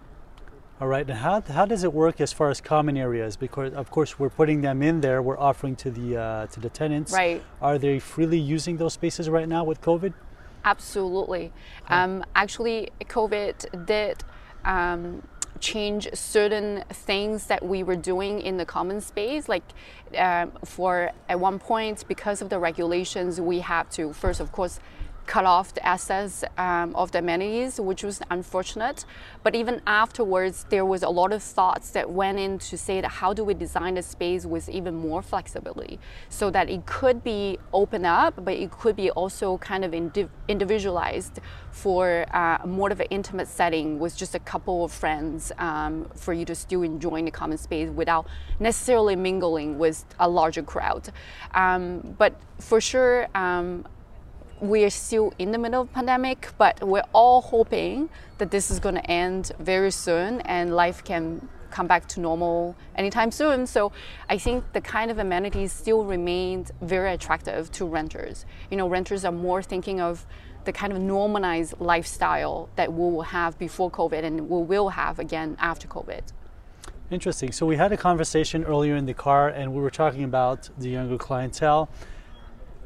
All 0.80 0.88
right, 0.88 1.08
and 1.08 1.18
how, 1.18 1.40
how 1.40 1.66
does 1.66 1.84
it 1.84 1.92
work 1.92 2.20
as 2.20 2.32
far 2.32 2.50
as 2.50 2.60
common 2.60 2.96
areas? 2.96 3.36
Because 3.36 3.72
of 3.74 3.92
course 3.92 4.18
we're 4.18 4.28
putting 4.28 4.60
them 4.60 4.82
in 4.82 5.00
there, 5.02 5.22
we're 5.22 5.38
offering 5.38 5.76
to 5.76 5.90
the 5.90 6.16
uh, 6.16 6.46
to 6.48 6.58
the 6.58 6.68
tenants. 6.68 7.12
Right. 7.12 7.42
Are 7.62 7.78
they 7.78 8.00
freely 8.00 8.38
using 8.38 8.76
those 8.76 8.94
spaces 8.94 9.30
right 9.30 9.48
now 9.48 9.62
with 9.62 9.80
COVID? 9.80 10.12
Absolutely. 10.64 11.52
Um, 11.88 12.24
actually, 12.34 12.90
COVID 13.02 13.86
did 13.86 14.24
um, 14.64 15.22
change 15.60 16.08
certain 16.12 16.82
things 16.90 17.46
that 17.46 17.64
we 17.64 17.84
were 17.84 17.96
doing 17.96 18.40
in 18.40 18.56
the 18.56 18.66
common 18.66 19.00
space. 19.00 19.48
Like 19.48 19.62
um, 20.18 20.52
for 20.64 21.12
at 21.28 21.38
one 21.38 21.60
point, 21.60 22.04
because 22.08 22.42
of 22.42 22.48
the 22.48 22.58
regulations, 22.58 23.40
we 23.40 23.60
have 23.60 23.88
to 23.90 24.12
first, 24.12 24.40
of 24.40 24.50
course, 24.50 24.80
cut 25.26 25.44
off 25.44 25.74
the 25.74 25.84
access 25.86 26.44
um, 26.58 26.94
of 26.94 27.12
the 27.12 27.18
amenities, 27.18 27.80
which 27.80 28.02
was 28.02 28.20
unfortunate. 28.30 29.04
But 29.42 29.54
even 29.54 29.80
afterwards, 29.86 30.66
there 30.68 30.84
was 30.84 31.02
a 31.02 31.08
lot 31.08 31.32
of 31.32 31.42
thoughts 31.42 31.90
that 31.90 32.10
went 32.10 32.38
in 32.38 32.58
to 32.58 32.76
say 32.76 33.00
that 33.00 33.08
how 33.08 33.32
do 33.32 33.44
we 33.44 33.54
design 33.54 33.94
the 33.94 34.02
space 34.02 34.46
with 34.46 34.68
even 34.68 34.94
more 34.94 35.22
flexibility 35.22 35.98
so 36.28 36.50
that 36.50 36.68
it 36.70 36.86
could 36.86 37.24
be 37.24 37.58
open 37.72 38.04
up, 38.04 38.44
but 38.44 38.54
it 38.54 38.70
could 38.70 38.96
be 38.96 39.10
also 39.10 39.58
kind 39.58 39.84
of 39.84 39.92
indiv 39.92 40.28
individualized 40.48 41.40
for 41.70 42.26
uh, 42.32 42.58
more 42.66 42.90
of 42.92 43.00
an 43.00 43.06
intimate 43.10 43.48
setting 43.48 43.98
with 43.98 44.16
just 44.16 44.34
a 44.34 44.38
couple 44.38 44.84
of 44.84 44.92
friends 44.92 45.50
um, 45.58 46.06
for 46.14 46.32
you 46.32 46.44
to 46.44 46.54
still 46.54 46.82
enjoy 46.82 47.22
the 47.22 47.30
common 47.30 47.58
space 47.58 47.88
without 47.90 48.26
necessarily 48.60 49.16
mingling 49.16 49.78
with 49.78 50.04
a 50.20 50.28
larger 50.28 50.62
crowd. 50.62 51.10
Um, 51.52 52.14
but 52.18 52.34
for 52.60 52.80
sure, 52.80 53.26
um, 53.34 53.84
we're 54.60 54.90
still 54.90 55.32
in 55.38 55.52
the 55.52 55.58
middle 55.58 55.82
of 55.82 55.92
pandemic, 55.92 56.48
but 56.58 56.82
we're 56.82 57.04
all 57.12 57.42
hoping 57.42 58.08
that 58.38 58.50
this 58.50 58.70
is 58.70 58.78
going 58.78 58.94
to 58.94 59.10
end 59.10 59.52
very 59.58 59.90
soon 59.90 60.40
and 60.42 60.74
life 60.74 61.02
can 61.04 61.48
come 61.70 61.86
back 61.88 62.06
to 62.06 62.20
normal 62.20 62.76
anytime 62.94 63.30
soon. 63.30 63.66
So 63.66 63.92
I 64.28 64.38
think 64.38 64.72
the 64.72 64.80
kind 64.80 65.10
of 65.10 65.18
amenities 65.18 65.72
still 65.72 66.04
remain 66.04 66.66
very 66.80 67.12
attractive 67.12 67.70
to 67.72 67.84
renters. 67.84 68.46
You 68.70 68.76
know, 68.76 68.88
renters 68.88 69.24
are 69.24 69.32
more 69.32 69.60
thinking 69.62 70.00
of 70.00 70.24
the 70.64 70.72
kind 70.72 70.92
of 70.92 71.00
normalized 71.00 71.74
lifestyle 71.80 72.68
that 72.76 72.92
we 72.92 72.98
will 72.98 73.22
have 73.22 73.58
before 73.58 73.90
COVID 73.90 74.22
and 74.22 74.48
we 74.48 74.62
will 74.62 74.90
have 74.90 75.18
again 75.18 75.56
after 75.58 75.86
COVID. 75.88 76.22
Interesting. 77.10 77.52
So 77.52 77.66
we 77.66 77.76
had 77.76 77.92
a 77.92 77.96
conversation 77.96 78.64
earlier 78.64 78.96
in 78.96 79.04
the 79.04 79.12
car 79.12 79.48
and 79.48 79.74
we 79.74 79.82
were 79.82 79.90
talking 79.90 80.24
about 80.24 80.70
the 80.78 80.88
younger 80.88 81.18
clientele 81.18 81.90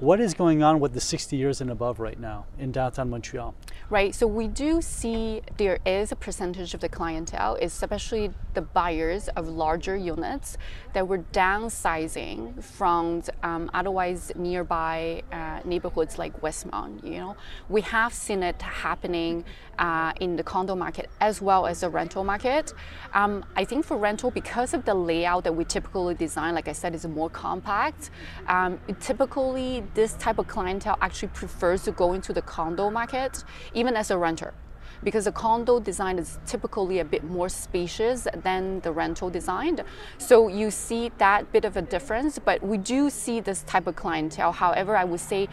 what 0.00 0.20
is 0.20 0.32
going 0.32 0.62
on 0.62 0.78
with 0.78 0.92
the 0.94 1.00
60 1.00 1.36
years 1.36 1.60
and 1.60 1.70
above 1.70 1.98
right 1.98 2.20
now 2.20 2.46
in 2.58 2.70
downtown 2.70 3.10
Montreal? 3.10 3.54
Right, 3.90 4.14
so 4.14 4.26
we 4.26 4.46
do 4.46 4.80
see 4.80 5.40
there 5.56 5.78
is 5.84 6.12
a 6.12 6.16
percentage 6.16 6.74
of 6.74 6.80
the 6.80 6.88
clientele, 6.88 7.56
especially 7.60 8.30
the 8.54 8.60
buyers 8.60 9.28
of 9.28 9.48
larger 9.48 9.96
units, 9.96 10.58
that 10.92 11.08
were 11.08 11.18
downsizing 11.32 12.62
from 12.62 13.22
um, 13.42 13.70
otherwise 13.74 14.30
nearby 14.36 15.22
uh, 15.32 15.60
neighborhoods 15.64 16.18
like 16.18 16.40
Westmount. 16.42 17.02
You 17.02 17.18
know, 17.18 17.36
we 17.68 17.80
have 17.80 18.12
seen 18.12 18.42
it 18.42 18.60
happening 18.60 19.44
uh, 19.78 20.12
in 20.20 20.36
the 20.36 20.42
condo 20.42 20.74
market 20.74 21.08
as 21.20 21.40
well 21.40 21.66
as 21.66 21.80
the 21.80 21.88
rental 21.88 22.24
market. 22.24 22.74
Um, 23.14 23.44
I 23.56 23.64
think 23.64 23.84
for 23.84 23.96
rental, 23.96 24.30
because 24.30 24.74
of 24.74 24.84
the 24.84 24.94
layout 24.94 25.44
that 25.44 25.52
we 25.52 25.64
typically 25.64 26.14
design, 26.14 26.54
like 26.54 26.68
I 26.68 26.72
said, 26.72 26.94
is 26.94 27.06
more 27.06 27.30
compact. 27.30 28.10
Um, 28.48 28.78
typically, 29.00 29.82
this 29.94 30.14
type 30.14 30.38
of 30.38 30.48
clientele 30.48 30.98
actually 31.00 31.28
prefers 31.28 31.84
to 31.84 31.92
go 31.92 32.12
into 32.12 32.32
the 32.32 32.42
condo 32.42 32.90
market, 32.90 33.44
even 33.74 33.96
as 33.96 34.10
a 34.10 34.18
renter 34.18 34.54
because 35.02 35.26
the 35.26 35.32
condo 35.32 35.78
design 35.78 36.18
is 36.18 36.38
typically 36.46 36.98
a 36.98 37.04
bit 37.04 37.24
more 37.24 37.48
spacious 37.48 38.26
than 38.42 38.80
the 38.80 38.90
rental 38.90 39.30
design. 39.30 39.78
So 40.18 40.48
you 40.48 40.70
see 40.70 41.12
that 41.18 41.52
bit 41.52 41.64
of 41.64 41.76
a 41.76 41.82
difference, 41.82 42.38
but 42.38 42.62
we 42.62 42.78
do 42.78 43.10
see 43.10 43.40
this 43.40 43.62
type 43.62 43.86
of 43.86 43.96
clientele. 43.96 44.52
However, 44.52 44.96
I 44.96 45.04
would 45.04 45.20
say 45.20 45.48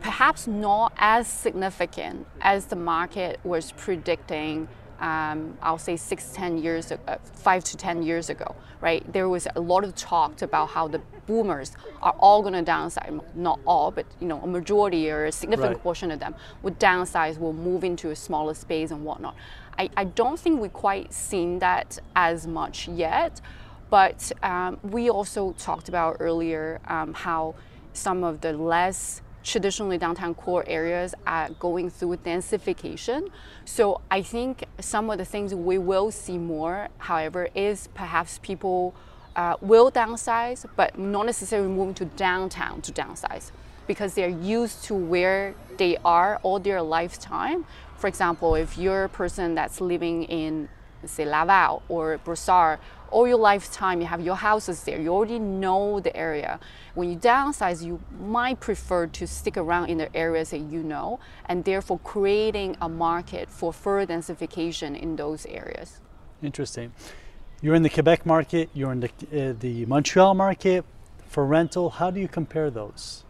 perhaps 0.00 0.46
not 0.46 0.92
as 0.96 1.26
significant 1.26 2.26
as 2.40 2.66
the 2.66 2.76
market 2.76 3.40
was 3.44 3.72
predicting 3.72 4.68
um, 5.00 5.56
I'll 5.62 5.78
say 5.78 5.96
six, 5.96 6.30
ten 6.32 6.58
years, 6.58 6.90
uh, 6.90 7.18
five 7.34 7.62
to 7.64 7.76
ten 7.76 8.02
years 8.02 8.30
ago, 8.30 8.54
right? 8.80 9.10
There 9.12 9.28
was 9.28 9.46
a 9.54 9.60
lot 9.60 9.84
of 9.84 9.94
talk 9.94 10.42
about 10.42 10.70
how 10.70 10.88
the 10.88 11.00
boomers 11.26 11.72
are 12.02 12.14
all 12.18 12.42
going 12.42 12.64
to 12.64 12.70
downsize. 12.70 13.20
Not 13.34 13.60
all, 13.64 13.90
but 13.90 14.06
you 14.20 14.26
know, 14.26 14.40
a 14.40 14.46
majority 14.46 15.10
or 15.10 15.26
a 15.26 15.32
significant 15.32 15.74
right. 15.74 15.82
portion 15.82 16.10
of 16.10 16.20
them 16.20 16.34
would 16.62 16.78
downsize, 16.80 17.38
will 17.38 17.52
move 17.52 17.84
into 17.84 18.10
a 18.10 18.16
smaller 18.16 18.54
space 18.54 18.90
and 18.90 19.04
whatnot. 19.04 19.36
I, 19.78 19.90
I 19.96 20.04
don't 20.04 20.38
think 20.38 20.60
we 20.60 20.68
quite 20.68 21.12
seen 21.12 21.60
that 21.60 21.98
as 22.16 22.46
much 22.46 22.88
yet, 22.88 23.40
but 23.90 24.32
um, 24.42 24.78
we 24.82 25.08
also 25.08 25.52
talked 25.52 25.88
about 25.88 26.16
earlier 26.18 26.80
um, 26.88 27.14
how 27.14 27.54
some 27.92 28.24
of 28.24 28.40
the 28.40 28.52
less 28.52 29.22
traditionally 29.42 29.98
downtown 29.98 30.34
core 30.34 30.64
areas 30.66 31.14
are 31.26 31.48
going 31.58 31.90
through 31.90 32.16
densification. 32.18 33.30
So 33.64 34.00
I 34.10 34.22
think 34.22 34.64
some 34.80 35.10
of 35.10 35.18
the 35.18 35.24
things 35.24 35.54
we 35.54 35.78
will 35.78 36.10
see 36.10 36.38
more, 36.38 36.88
however, 36.98 37.48
is 37.54 37.88
perhaps 37.94 38.38
people 38.38 38.94
uh, 39.36 39.56
will 39.60 39.90
downsize, 39.90 40.66
but 40.76 40.98
not 40.98 41.26
necessarily 41.26 41.68
moving 41.68 41.94
to 41.94 42.04
downtown 42.04 42.80
to 42.82 42.92
downsize 42.92 43.52
because 43.86 44.14
they're 44.14 44.28
used 44.28 44.84
to 44.84 44.94
where 44.94 45.54
they 45.78 45.96
are 46.04 46.38
all 46.42 46.58
their 46.58 46.82
lifetime. 46.82 47.64
For 47.96 48.06
example, 48.06 48.54
if 48.54 48.76
you're 48.76 49.04
a 49.04 49.08
person 49.08 49.54
that's 49.54 49.80
living 49.80 50.24
in, 50.24 50.68
say, 51.04 51.24
Laval 51.24 51.82
or 51.88 52.18
Brossard 52.24 52.78
all 53.10 53.26
your 53.26 53.38
lifetime, 53.38 54.00
you 54.00 54.06
have 54.06 54.20
your 54.20 54.36
houses 54.36 54.84
there, 54.84 55.00
you 55.00 55.08
already 55.08 55.38
know 55.38 56.00
the 56.00 56.14
area. 56.16 56.60
When 56.94 57.10
you 57.10 57.16
downsize, 57.16 57.84
you 57.84 58.00
might 58.20 58.60
prefer 58.60 59.06
to 59.06 59.26
stick 59.26 59.56
around 59.56 59.90
in 59.90 59.98
the 59.98 60.14
areas 60.16 60.50
that 60.50 60.58
you 60.58 60.82
know, 60.82 61.20
and 61.46 61.64
therefore 61.64 61.98
creating 62.00 62.76
a 62.80 62.88
market 62.88 63.48
for 63.50 63.72
further 63.72 64.14
densification 64.14 64.98
in 65.00 65.16
those 65.16 65.46
areas. 65.46 66.00
Interesting. 66.42 66.92
You're 67.60 67.74
in 67.74 67.82
the 67.82 67.90
Quebec 67.90 68.24
market, 68.24 68.70
you're 68.72 68.92
in 68.92 69.00
the, 69.00 69.10
uh, 69.32 69.54
the 69.58 69.84
Montreal 69.86 70.34
market. 70.34 70.84
For 71.26 71.44
rental, 71.44 71.90
how 71.90 72.10
do 72.10 72.20
you 72.20 72.28
compare 72.28 72.70
those? 72.70 73.24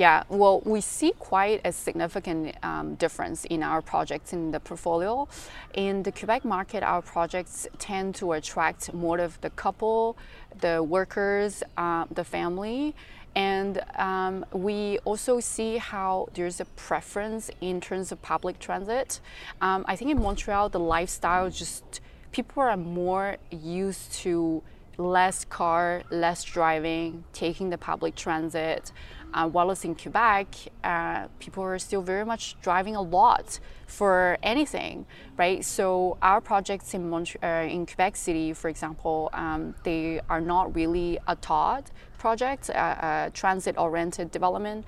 Yeah, 0.00 0.22
well, 0.30 0.62
we 0.64 0.80
see 0.80 1.12
quite 1.18 1.60
a 1.62 1.72
significant 1.72 2.56
um, 2.62 2.94
difference 2.94 3.44
in 3.44 3.62
our 3.62 3.82
projects 3.82 4.32
in 4.32 4.50
the 4.50 4.58
portfolio. 4.58 5.28
In 5.74 6.04
the 6.04 6.10
Quebec 6.10 6.42
market, 6.42 6.82
our 6.82 7.02
projects 7.02 7.68
tend 7.78 8.14
to 8.14 8.32
attract 8.32 8.94
more 8.94 9.18
of 9.18 9.38
the 9.42 9.50
couple, 9.50 10.16
the 10.58 10.82
workers, 10.82 11.62
uh, 11.76 12.06
the 12.10 12.24
family, 12.24 12.94
and 13.34 13.82
um, 13.98 14.46
we 14.54 14.96
also 15.04 15.38
see 15.38 15.76
how 15.76 16.28
there's 16.32 16.60
a 16.60 16.64
preference 16.76 17.50
in 17.60 17.78
terms 17.78 18.10
of 18.10 18.22
public 18.22 18.58
transit. 18.58 19.20
Um, 19.60 19.84
I 19.86 19.96
think 19.96 20.10
in 20.12 20.22
Montreal, 20.22 20.70
the 20.70 20.80
lifestyle 20.80 21.50
just 21.50 22.00
people 22.32 22.62
are 22.62 22.74
more 22.74 23.36
used 23.50 24.14
to 24.22 24.62
less 24.96 25.44
car, 25.44 26.02
less 26.10 26.44
driving, 26.44 27.24
taking 27.32 27.70
the 27.70 27.78
public 27.78 28.14
transit. 28.14 28.92
Uh, 29.32 29.48
while 29.48 29.70
it's 29.70 29.84
in 29.84 29.94
Quebec, 29.94 30.46
uh, 30.84 31.26
people 31.38 31.62
are 31.62 31.78
still 31.78 32.02
very 32.02 32.24
much 32.24 32.56
driving 32.60 32.96
a 32.96 33.02
lot 33.02 33.60
for 33.86 34.38
anything, 34.42 35.06
right? 35.36 35.64
So 35.64 36.16
our 36.22 36.40
projects 36.40 36.94
in, 36.94 37.08
Mont- 37.08 37.36
uh, 37.42 37.66
in 37.68 37.86
Quebec 37.86 38.16
City, 38.16 38.52
for 38.52 38.68
example, 38.68 39.30
um, 39.32 39.74
they 39.84 40.20
are 40.28 40.40
not 40.40 40.74
really 40.74 41.18
a 41.26 41.36
TOD 41.36 41.90
project, 42.18 42.68
a 42.68 43.30
transit-oriented 43.32 44.30
development. 44.30 44.84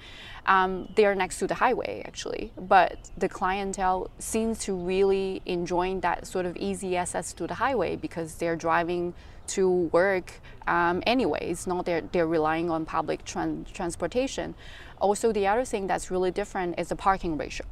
Um, 0.46 0.88
they 0.96 1.06
are 1.06 1.14
next 1.14 1.38
to 1.38 1.46
the 1.46 1.54
highway, 1.54 2.02
actually, 2.04 2.52
but 2.58 3.10
the 3.16 3.28
clientele 3.28 4.10
seems 4.18 4.58
to 4.60 4.74
really 4.74 5.40
enjoying 5.46 6.00
that 6.00 6.26
sort 6.26 6.46
of 6.46 6.56
easy 6.56 6.96
access 6.96 7.32
to 7.34 7.46
the 7.46 7.54
highway 7.54 7.96
because 7.96 8.34
they're 8.34 8.56
driving 8.56 9.14
to 9.48 9.68
work 9.92 10.40
um, 10.66 11.02
anyways, 11.06 11.66
not 11.66 11.84
they're, 11.86 12.02
they're 12.12 12.26
relying 12.26 12.70
on 12.70 12.84
public 12.84 13.24
tran- 13.24 13.70
transportation. 13.72 14.54
Also, 15.00 15.32
the 15.32 15.46
other 15.46 15.64
thing 15.64 15.86
that's 15.86 16.10
really 16.10 16.30
different 16.30 16.78
is 16.78 16.88
the 16.88 16.96
parking 16.96 17.36
ratio. 17.36 17.66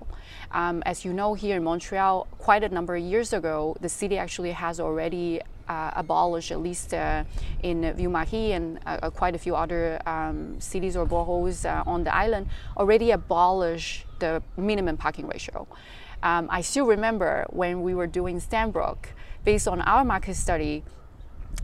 Um, 0.53 0.83
as 0.85 1.05
you 1.05 1.13
know, 1.13 1.35
here 1.35 1.57
in 1.57 1.65
Montreal, 1.65 2.27
quite 2.39 2.65
a 2.65 2.69
number 2.69 2.97
of 2.97 3.03
years 3.03 3.33
ago, 3.33 3.77
the 3.81 3.89
city 3.89 4.19
actually 4.19 4.51
has 4.53 4.81
already 4.81 5.41
uh, 5.69 5.93
abolished, 5.95 6.51
at 6.51 6.61
least 6.61 6.93
uh, 6.93 7.23
in 7.63 7.95
Ville-Marie 7.95 8.53
and 8.53 8.81
uh, 8.87 9.09
quite 9.11 9.37
a 9.37 9.39
few 9.39 9.55
other 9.55 10.01
um, 10.07 10.61
cities 10.61 10.97
or 10.97 11.07
boroughs 11.07 11.65
uh, 11.65 11.85
on 11.87 12.03
the 12.03 12.15
island, 12.15 12.49
already 12.77 13.13
abolished 13.13 14.07
the 14.19 14.43
minimum 14.57 14.97
parking 14.97 15.29
ratio. 15.29 15.69
Um, 16.23 16.49
I 16.51 16.61
still 16.61 16.87
remember 16.87 17.47
when 17.51 17.83
we 17.83 17.95
were 17.95 18.09
doing 18.09 18.41
Stanbrook, 18.41 19.07
based 19.45 19.69
on 19.69 19.81
our 19.83 20.05
market 20.05 20.35
study, 20.35 20.83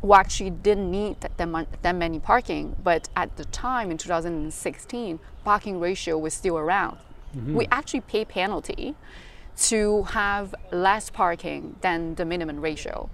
we 0.02 0.14
actually 0.14 0.50
didn't 0.50 0.90
need 0.90 1.20
that, 1.20 1.36
that 1.82 1.96
many 1.96 2.20
parking, 2.20 2.76
but 2.82 3.08
at 3.16 3.36
the 3.36 3.44
time 3.46 3.90
in 3.90 3.98
2016, 3.98 5.18
parking 5.44 5.80
ratio 5.80 6.18
was 6.18 6.34
still 6.34 6.58
around. 6.58 6.98
Mm-hmm. 7.36 7.54
We 7.54 7.66
actually 7.70 8.02
pay 8.02 8.24
penalty 8.24 8.94
to 9.56 10.02
have 10.04 10.54
less 10.70 11.10
parking 11.10 11.76
than 11.80 12.14
the 12.14 12.24
minimum 12.24 12.60
ratio. 12.60 13.08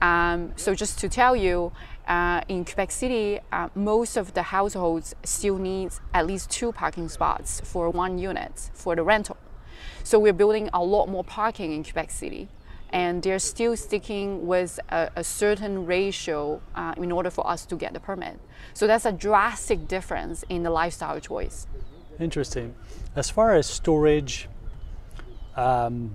Um, 0.00 0.52
so 0.56 0.74
just 0.74 0.98
to 1.00 1.08
tell 1.08 1.36
you, 1.36 1.72
uh, 2.06 2.40
in 2.48 2.64
Quebec 2.64 2.90
City, 2.90 3.40
uh, 3.52 3.68
most 3.74 4.16
of 4.16 4.34
the 4.34 4.42
households 4.42 5.14
still 5.24 5.58
need 5.58 5.90
at 6.14 6.26
least 6.26 6.50
two 6.50 6.72
parking 6.72 7.08
spots 7.08 7.60
for 7.64 7.90
one 7.90 8.18
unit 8.18 8.70
for 8.74 8.94
the 8.94 9.02
rental. 9.02 9.36
So 10.02 10.18
we're 10.18 10.32
building 10.32 10.70
a 10.72 10.82
lot 10.82 11.08
more 11.08 11.24
parking 11.24 11.72
in 11.72 11.82
Quebec 11.82 12.10
City 12.10 12.48
and 12.90 13.22
they're 13.22 13.38
still 13.38 13.76
sticking 13.76 14.46
with 14.46 14.78
a, 14.90 15.10
a 15.16 15.24
certain 15.24 15.86
ratio 15.86 16.60
uh, 16.74 16.94
in 16.96 17.12
order 17.12 17.30
for 17.30 17.46
us 17.46 17.66
to 17.66 17.76
get 17.76 17.92
the 17.92 18.00
permit. 18.00 18.38
So 18.74 18.86
that's 18.86 19.04
a 19.04 19.12
drastic 19.12 19.88
difference 19.88 20.44
in 20.48 20.62
the 20.62 20.70
lifestyle 20.70 21.20
choice. 21.20 21.66
Interesting. 22.18 22.74
As 23.14 23.30
far 23.30 23.54
as 23.54 23.66
storage, 23.66 24.48
um, 25.56 26.10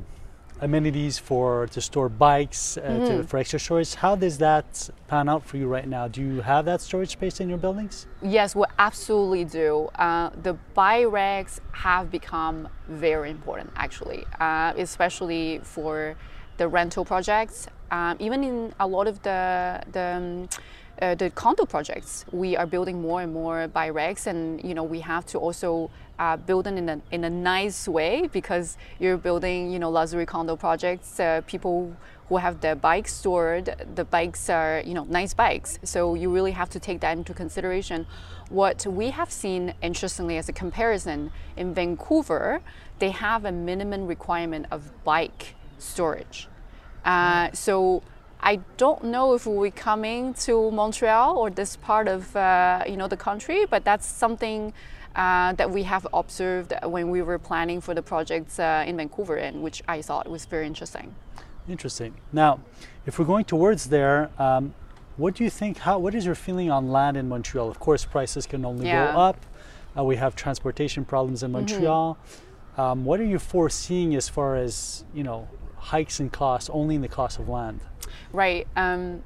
amenities 0.62 1.18
for 1.18 1.68
to 1.68 1.82
store 1.82 2.08
bikes 2.08 2.78
uh, 2.78 2.82
mm-hmm. 2.82 3.06
to, 3.06 3.24
for 3.24 3.38
extra 3.38 3.60
storage, 3.60 3.96
how 3.96 4.16
does 4.16 4.38
that 4.38 4.90
pan 5.08 5.28
out 5.28 5.44
for 5.44 5.58
you 5.58 5.68
right 5.68 5.88
now? 5.88 6.08
Do 6.08 6.22
you 6.22 6.42
have 6.42 6.66
that 6.66 6.82
storage 6.82 7.10
space 7.10 7.40
in 7.40 7.50
your 7.50 7.58
buildings? 7.58 8.06
Yes, 8.22 8.56
we 8.56 8.66
absolutely 8.78 9.44
do. 9.46 9.90
Uh, 9.96 10.30
the 10.44 10.54
bike 10.74 11.08
racks 11.12 11.60
have 11.72 12.12
become 12.12 12.70
very 12.88 13.32
important, 13.32 13.72
actually, 13.76 14.24
uh, 14.40 14.74
especially 14.78 15.60
for 15.64 16.16
the 16.62 16.68
rental 16.68 17.04
projects. 17.04 17.68
Um, 17.90 18.16
even 18.20 18.44
in 18.44 18.74
a 18.80 18.88
lot 18.96 19.08
of 19.08 19.16
the 19.28 19.40
the 19.96 20.08
um, 20.18 20.50
uh, 21.02 21.16
the 21.16 21.30
condo 21.32 21.66
projects, 21.66 22.26
we 22.32 22.50
are 22.60 22.68
building 22.76 23.02
more 23.02 23.20
and 23.24 23.34
more 23.34 23.68
bike 23.68 23.94
racks, 24.02 24.28
and 24.32 24.40
you 24.70 24.74
know 24.78 24.86
we 24.96 25.00
have 25.14 25.26
to 25.34 25.38
also 25.46 25.90
uh, 26.20 26.38
build 26.38 26.64
them 26.68 26.78
in 26.78 26.88
a 26.96 26.98
in 27.16 27.22
a 27.24 27.30
nice 27.30 27.88
way 27.98 28.30
because 28.32 28.78
you're 29.00 29.22
building 29.30 29.72
you 29.74 29.80
know 29.80 29.90
luxury 29.90 30.28
condo 30.34 30.56
projects. 30.56 31.20
Uh, 31.20 31.42
people 31.54 31.78
who 32.30 32.38
have 32.38 32.56
their 32.66 32.78
bikes 32.90 33.12
stored, 33.22 33.66
the 33.96 34.06
bikes 34.18 34.44
are 34.50 34.84
you 34.90 34.94
know 34.98 35.06
nice 35.20 35.34
bikes, 35.34 35.80
so 35.84 36.14
you 36.22 36.28
really 36.38 36.54
have 36.62 36.70
to 36.76 36.80
take 36.80 37.00
that 37.06 37.18
into 37.18 37.34
consideration. 37.34 38.06
What 38.50 38.86
we 38.86 39.10
have 39.20 39.32
seen, 39.32 39.74
interestingly, 39.82 40.38
as 40.38 40.48
a 40.48 40.54
comparison 40.54 41.32
in 41.58 41.74
Vancouver, 41.74 42.62
they 43.00 43.12
have 43.12 43.46
a 43.46 43.52
minimum 43.52 44.06
requirement 44.06 44.66
of 44.70 44.80
bike 45.04 45.56
storage. 45.80 46.48
Uh, 47.06 47.52
so 47.52 48.04
I 48.42 48.60
don't 48.78 49.04
know 49.06 49.34
if 49.34 49.46
we're 49.46 49.72
coming 49.72 50.34
to 50.46 50.72
Montreal 50.72 51.38
or 51.38 51.50
this 51.50 51.76
part 51.76 52.08
of 52.08 52.36
uh, 52.36 52.84
you 52.88 52.98
know 52.98 53.08
the 53.08 53.18
country, 53.18 53.66
but 53.66 53.84
that's 53.86 54.08
something 54.08 54.74
uh, 55.16 55.54
that 55.54 55.70
we 55.70 55.84
have 55.84 56.08
observed 56.14 56.74
when 56.84 57.10
we 57.10 57.22
were 57.22 57.38
planning 57.38 57.82
for 57.82 57.94
the 57.94 58.02
projects 58.02 58.60
uh, 58.60 58.84
in 58.88 58.98
Vancouver, 58.98 59.36
and 59.36 59.62
which 59.62 59.84
I 59.88 60.02
thought 60.02 60.28
was 60.30 60.46
very 60.46 60.66
interesting. 60.66 61.14
Interesting. 61.68 62.16
Now, 62.34 62.60
if 63.06 63.20
we're 63.20 63.26
going 63.26 63.46
towards 63.46 63.90
there, 63.90 64.32
um, 64.40 64.74
what 65.18 65.36
do 65.36 65.44
you 65.44 65.50
think? 65.50 65.80
How 65.80 66.00
what 66.00 66.16
is 66.16 66.26
your 66.26 66.36
feeling 66.36 66.72
on 66.72 66.92
land 66.92 67.18
in 67.18 67.30
Montreal? 67.30 67.70
Of 67.70 67.80
course, 67.80 68.06
prices 68.06 68.48
can 68.48 68.66
only 68.66 68.88
yeah. 68.88 69.14
go 69.14 69.20
up. 69.20 69.46
Uh, 69.98 70.04
we 70.04 70.16
have 70.16 70.36
transportation 70.36 71.06
problems 71.06 71.44
in 71.44 71.52
mm-hmm. 71.52 71.60
Montreal. 71.60 72.18
Mm-hmm. 72.18 72.82
Um, 72.82 73.06
what 73.06 73.20
are 73.20 73.26
you 73.26 73.38
foreseeing 73.38 74.16
as 74.16 74.30
far 74.30 74.56
as 74.56 75.04
you 75.14 75.24
know 75.24 75.48
hikes 75.82 76.20
in 76.20 76.30
cost 76.30 76.70
only 76.72 76.96
in 76.96 77.02
the 77.02 77.08
cost 77.08 77.40
of 77.40 77.50
land. 77.50 77.82
Right. 78.32 78.68
Um, 78.76 79.24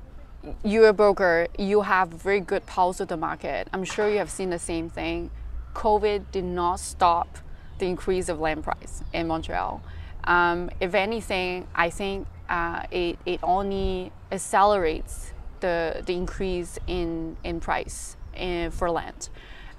you're 0.64 0.88
a 0.88 0.94
broker, 0.94 1.48
you 1.58 1.82
have 1.82 2.10
very 2.10 2.40
good 2.40 2.66
pulse 2.66 3.00
of 3.00 3.08
the 3.08 3.18
market. 3.18 3.68
I'm 3.74 3.84
sure 3.84 4.10
you 4.10 4.20
have 4.20 4.30
seen 4.30 4.50
the 4.50 4.60
same 4.60 4.90
thing. 4.90 5.32
COVID 5.74 6.26
did 6.32 6.46
not 6.46 6.80
stop 6.80 7.40
the 7.80 7.88
increase 7.88 8.30
of 8.30 8.40
land 8.40 8.64
price 8.64 9.04
in 9.12 9.28
Montreal. 9.28 9.82
Um, 10.24 10.70
if 10.80 10.94
anything, 10.94 11.68
I 11.76 11.90
think 11.90 12.28
uh, 12.48 12.84
it, 12.92 13.20
it 13.26 13.40
only 13.44 14.12
accelerates 14.32 15.34
the, 15.60 16.04
the 16.06 16.14
increase 16.14 16.80
in, 16.88 17.38
in 17.44 17.60
price 17.60 18.16
in, 18.36 18.72
for 18.72 18.90
land. 18.90 19.30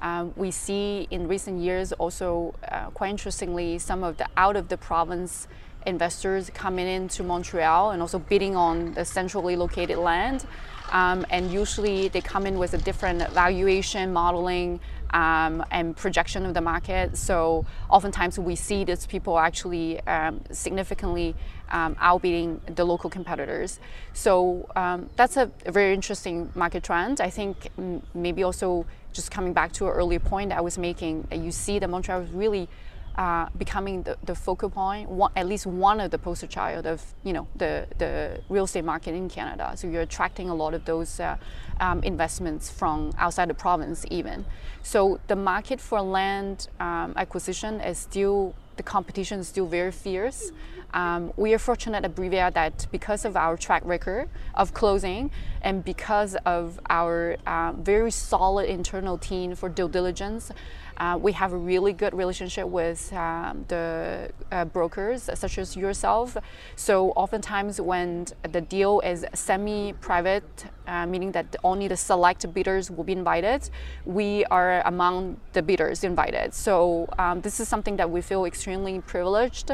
Um, 0.03 0.35
we 0.37 0.51
see 0.51 1.09
in 1.11 1.27
recent 1.27 1.61
years 1.61 1.93
also, 1.93 2.55
uh, 2.71 2.91
quite 2.91 3.11
interestingly, 3.11 3.79
some 3.79 4.05
of 4.05 4.19
the 4.19 4.27
out 4.37 4.57
of 4.57 4.69
the 4.69 4.77
province 4.77 5.49
investors 5.87 6.51
coming 6.51 6.87
into 6.87 7.23
Montreal 7.23 7.93
and 7.93 8.03
also 8.03 8.19
bidding 8.19 8.57
on 8.57 8.93
the 8.95 9.05
centrally 9.05 9.57
located 9.57 9.99
land. 9.99 10.47
Um, 10.93 11.27
and 11.31 11.51
usually 11.51 12.09
they 12.09 12.21
come 12.21 12.47
in 12.47 12.59
with 12.59 12.75
a 12.75 12.79
different 12.79 13.29
valuation 13.31 14.13
modeling 14.13 14.81
um, 15.11 15.65
and 15.71 15.97
projection 15.97 16.47
of 16.47 16.55
the 16.55 16.61
market. 16.61 17.17
So 17.17 17.65
oftentimes 17.89 18.39
we 18.39 18.57
see 18.57 18.85
these 18.85 19.07
people 19.07 19.39
actually 19.39 20.01
um, 20.03 20.41
significantly 20.51 21.35
um, 21.71 21.97
outbidding 22.01 22.61
the 22.67 22.85
local 22.85 23.11
competitors. 23.11 23.81
So 24.13 24.69
um, 24.77 25.09
that's 25.17 25.37
a, 25.37 25.51
very 25.67 25.95
interesting 25.95 26.51
market 26.55 26.85
trend. 26.85 27.21
I 27.21 27.31
think 27.31 27.69
maybe 28.15 28.43
also 28.43 28.87
just 29.13 29.31
coming 29.31 29.53
back 29.53 29.73
to 29.73 29.87
an 29.87 29.93
earlier 29.93 30.21
point 30.21 30.53
I 30.53 30.61
was 30.61 30.79
making, 30.79 31.27
you 31.33 31.51
see 31.51 31.79
that 31.79 31.89
Montreal 31.89 32.21
is 32.21 32.31
really 32.31 32.69
uh, 33.17 33.49
becoming 33.57 34.03
the, 34.03 34.17
the 34.25 34.35
focal 34.35 34.69
point, 34.69 35.09
one, 35.09 35.33
at 35.37 35.47
least 35.47 35.67
one 35.67 36.01
of 36.01 36.11
the 36.11 36.19
poster 36.19 36.47
child 36.47 36.87
of 36.87 37.03
you 37.25 37.33
know 37.33 37.47
the, 37.57 37.87
the 37.99 38.41
real 38.49 38.65
estate 38.65 38.85
market 38.85 39.15
in 39.15 39.29
Canada. 39.29 39.73
So 39.77 39.89
you're 39.89 40.03
attracting 40.03 40.49
a 40.49 40.55
lot 40.55 40.75
of 40.75 40.85
those 40.85 41.19
uh, 41.19 41.37
um, 41.81 42.03
investments 42.03 42.71
from 42.71 43.13
outside 43.19 43.49
the 43.49 43.55
province 43.55 44.05
even. 44.11 44.45
So 44.83 45.19
the 45.29 45.37
market 45.37 45.81
for 45.81 46.01
land 46.03 46.69
um, 46.79 47.15
acquisition 47.17 47.81
is 47.81 47.99
still 47.99 48.55
the 48.77 48.83
competition 48.83 49.41
is 49.41 49.49
still 49.49 49.67
very 49.67 49.93
fierce. 49.93 50.53
Um, 50.95 51.33
we 51.37 51.53
are 51.53 51.59
fortunate 51.59 52.05
at 52.05 52.15
Brivia 52.15 52.53
that 52.55 52.87
because 52.91 53.25
of 53.25 53.37
our 53.37 53.57
track 53.57 53.83
record 53.85 54.29
of 54.55 54.73
closing 54.73 55.31
and 55.63 55.85
because 55.85 56.37
of 56.47 56.79
our 56.89 57.37
uh, 57.47 57.73
very 57.73 58.11
solid 58.11 58.69
internal 58.69 59.19
team 59.19 59.55
for 59.55 59.69
due 59.69 59.89
diligence, 59.89 60.53
uh, 60.97 61.19
we 61.21 61.33
have 61.33 61.53
a 61.53 61.57
really 61.57 61.93
good 61.93 62.15
relationship 62.15 62.67
with 62.67 63.13
um, 63.13 63.65
the 63.69 64.31
uh, 64.53 64.65
brokers, 64.65 65.29
such 65.35 65.59
as 65.59 65.77
yourself. 65.77 66.37
So 66.77 67.11
oftentimes 67.11 67.81
when 67.81 68.27
the 68.43 68.61
deal 68.61 69.01
is 69.01 69.25
semi-private, 69.35 70.67
uh, 70.87 71.07
meaning 71.07 71.33
that 71.33 71.57
only 71.65 71.89
the 71.89 71.97
select 71.97 72.53
bidders 72.55 72.91
will 72.91 73.05
be 73.05 73.13
invited, 73.13 73.69
we 74.05 74.45
are 74.47 74.83
among 74.87 75.39
the 75.53 75.63
bidders 75.63 76.05
invited. 76.05 76.55
So 76.55 77.09
um, 77.19 77.41
this 77.41 77.61
is 77.61 77.69
something 77.69 77.97
that 77.97 78.11
we 78.11 78.21
feel 78.21 78.45
extremely 78.45 79.01
privileged, 79.01 79.71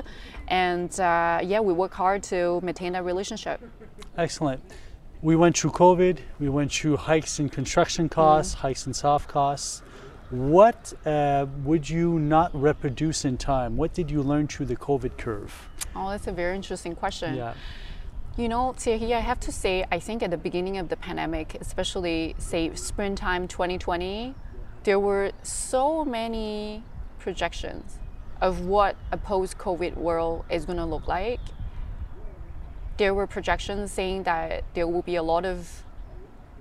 and 0.48 0.90
uh, 1.00 1.40
yeah, 1.42 1.60
we 1.60 1.72
work 1.72 1.94
hard 1.94 2.22
to 2.24 2.60
maintain 2.62 2.92
that 2.94 3.04
relationship. 3.04 3.60
Excellent. 4.16 4.60
We 5.22 5.36
went 5.36 5.56
through 5.56 5.70
COVID. 5.70 6.18
We 6.40 6.48
went 6.48 6.72
through 6.72 6.96
hikes 6.96 7.38
in 7.38 7.48
construction 7.48 8.08
costs, 8.08 8.56
mm. 8.56 8.58
hikes 8.58 8.86
in 8.88 8.92
soft 8.92 9.28
costs. 9.28 9.82
What 10.32 10.94
uh, 11.04 11.44
would 11.62 11.90
you 11.90 12.18
not 12.18 12.58
reproduce 12.58 13.26
in 13.26 13.36
time? 13.36 13.76
What 13.76 13.92
did 13.92 14.10
you 14.10 14.22
learn 14.22 14.48
through 14.48 14.64
the 14.64 14.76
COVID 14.76 15.18
curve? 15.18 15.68
Oh, 15.94 16.08
that's 16.08 16.26
a 16.26 16.32
very 16.32 16.56
interesting 16.56 16.96
question. 16.96 17.34
Yeah. 17.34 17.52
You 18.38 18.48
know, 18.48 18.72
Thierry, 18.72 19.12
I 19.12 19.20
have 19.20 19.38
to 19.40 19.52
say, 19.52 19.84
I 19.92 19.98
think 19.98 20.22
at 20.22 20.30
the 20.30 20.38
beginning 20.38 20.78
of 20.78 20.88
the 20.88 20.96
pandemic, 20.96 21.58
especially 21.60 22.34
say 22.38 22.74
springtime 22.74 23.46
2020, 23.46 24.34
there 24.84 24.98
were 24.98 25.32
so 25.42 26.02
many 26.02 26.82
projections 27.18 27.98
of 28.40 28.62
what 28.62 28.96
a 29.12 29.18
post-COVID 29.18 29.98
world 29.98 30.46
is 30.48 30.64
going 30.64 30.78
to 30.78 30.86
look 30.86 31.06
like. 31.06 31.40
There 32.96 33.12
were 33.12 33.26
projections 33.26 33.92
saying 33.92 34.22
that 34.22 34.64
there 34.72 34.86
will 34.88 35.02
be 35.02 35.16
a 35.16 35.22
lot 35.22 35.44
of 35.44 35.84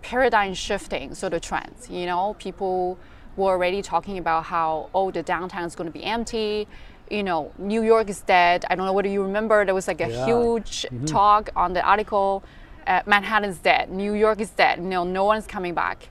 paradigm 0.01 0.55
shifting 0.55 1.15
sort 1.15 1.33
of 1.33 1.39
trends. 1.39 1.89
You 1.89 2.05
know, 2.05 2.35
people 2.37 2.99
were 3.37 3.49
already 3.49 3.81
talking 3.81 4.17
about 4.17 4.45
how, 4.45 4.89
oh, 4.93 5.11
the 5.11 5.23
downtown 5.23 5.65
is 5.65 5.75
going 5.75 5.87
to 5.87 5.93
be 5.93 6.03
empty. 6.03 6.67
You 7.09 7.23
know, 7.23 7.51
New 7.57 7.83
York 7.83 8.09
is 8.09 8.21
dead. 8.21 8.65
I 8.69 8.75
don't 8.75 8.85
know 8.85 8.93
whether 8.93 9.09
you 9.09 9.21
remember, 9.23 9.65
there 9.65 9.75
was 9.75 9.87
like 9.87 10.01
a 10.01 10.09
yeah. 10.09 10.25
huge 10.25 10.83
mm-hmm. 10.83 11.05
talk 11.05 11.49
on 11.55 11.73
the 11.73 11.81
article 11.81 12.43
uh, 12.87 13.01
Manhattan's 13.05 13.59
dead, 13.59 13.91
New 13.91 14.13
York 14.13 14.39
is 14.41 14.49
dead, 14.49 14.79
you 14.79 14.85
know, 14.85 15.03
no 15.03 15.23
one's 15.23 15.47
coming 15.47 15.73
back. 15.73 16.09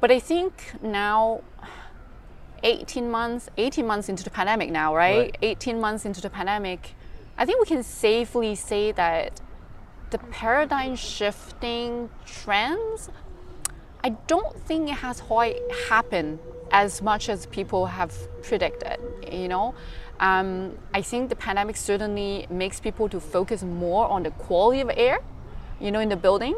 But 0.00 0.10
I 0.10 0.18
think 0.18 0.72
now, 0.82 1.42
18 2.62 3.10
months, 3.10 3.48
18 3.56 3.86
months 3.86 4.08
into 4.08 4.24
the 4.24 4.30
pandemic 4.30 4.70
now, 4.70 4.94
right? 4.94 5.18
right? 5.18 5.36
18 5.42 5.80
months 5.80 6.04
into 6.04 6.20
the 6.20 6.30
pandemic, 6.30 6.94
I 7.36 7.44
think 7.44 7.60
we 7.60 7.66
can 7.66 7.82
safely 7.82 8.54
say 8.54 8.92
that 8.92 9.40
the 10.10 10.18
paradigm 10.18 10.96
shifting 10.96 12.10
trends 12.26 13.10
I 14.02 14.10
don't 14.26 14.56
think 14.66 14.88
it 14.88 14.94
has 14.94 15.20
quite 15.20 15.60
happened 15.88 16.38
as 16.70 17.02
much 17.02 17.28
as 17.28 17.46
people 17.46 17.86
have 17.86 18.12
predicted. 18.42 18.98
You 19.30 19.48
know, 19.48 19.74
um, 20.20 20.78
I 20.94 21.02
think 21.02 21.28
the 21.28 21.36
pandemic 21.36 21.76
certainly 21.76 22.46
makes 22.50 22.80
people 22.80 23.08
to 23.08 23.20
focus 23.20 23.62
more 23.62 24.08
on 24.08 24.22
the 24.22 24.30
quality 24.30 24.80
of 24.80 24.90
air, 24.96 25.20
you 25.80 25.90
know, 25.90 26.00
in 26.00 26.08
the 26.08 26.16
building. 26.16 26.54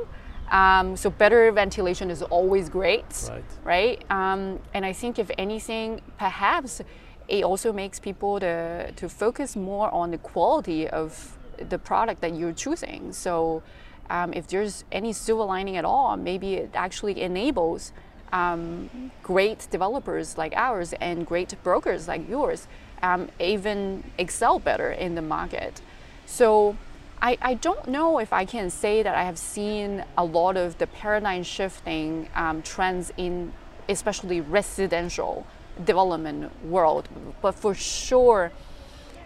Um, 0.51 0.97
so 0.97 1.09
better 1.09 1.51
ventilation 1.51 2.11
is 2.11 2.23
always 2.23 2.69
great, 2.69 3.05
right? 3.29 3.45
right? 3.65 4.05
Um, 4.11 4.59
and 4.75 4.85
I 4.85 4.93
think 4.93 5.19
if 5.19 5.31
anything, 5.39 6.03
perhaps 6.19 6.83
it 7.29 7.45
also 7.45 7.73
makes 7.73 7.99
people 7.99 8.39
to 8.41 8.93
to 8.93 9.09
focus 9.09 9.57
more 9.57 9.91
on 9.91 10.11
the 10.11 10.19
quality 10.19 10.89
of 10.89 11.39
the 11.69 11.79
product 11.79 12.21
that 12.21 12.35
you're 12.35 12.53
choosing. 12.53 13.13
So 13.13 13.63
um, 14.11 14.33
if 14.33 14.47
there's 14.47 14.85
any 14.93 15.13
silver 15.13 15.45
lining 15.45 15.77
at 15.77 15.85
all, 15.85 16.17
maybe 16.17 16.55
it 16.55 16.71
actually 16.75 17.21
enables 17.21 17.93
um, 18.33 19.11
great 19.23 19.67
developers 19.71 20.39
like 20.39 20.55
ours 20.57 20.95
and 21.01 21.27
great 21.27 21.55
brokers 21.63 22.09
like 22.09 22.29
yours 22.29 22.67
um, 23.03 23.29
even 23.41 24.05
excel 24.17 24.59
better 24.59 24.91
in 24.91 25.15
the 25.15 25.23
market. 25.23 25.83
So 26.25 26.77
I, 27.21 27.37
I, 27.43 27.55
don't 27.55 27.89
know 27.89 28.19
if 28.19 28.33
I 28.33 28.45
can 28.45 28.71
say 28.71 29.03
that 29.03 29.15
I 29.15 29.25
have 29.25 29.39
seen 29.39 30.05
a 30.17 30.25
lot 30.25 30.57
of 30.57 30.79
the 30.79 30.87
paradigm 30.87 31.43
shifting 31.43 32.29
um, 32.35 32.63
trends 32.63 33.13
in 33.17 33.53
especially 33.89 34.41
residential 34.41 35.47
development 35.85 36.65
world, 36.65 37.09
but 37.41 37.55
for 37.55 37.75
sure, 37.75 38.53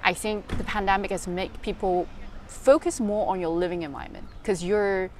I 0.02 0.14
think 0.14 0.48
the 0.56 0.64
pandemic 0.64 1.10
has 1.10 1.26
made 1.26 1.60
people 1.62 2.08
focus 2.48 3.00
more 3.00 3.28
on 3.28 3.40
your 3.40 3.50
living 3.50 3.82
environment 3.82 4.26
because 4.42 4.62
you're 4.62 5.10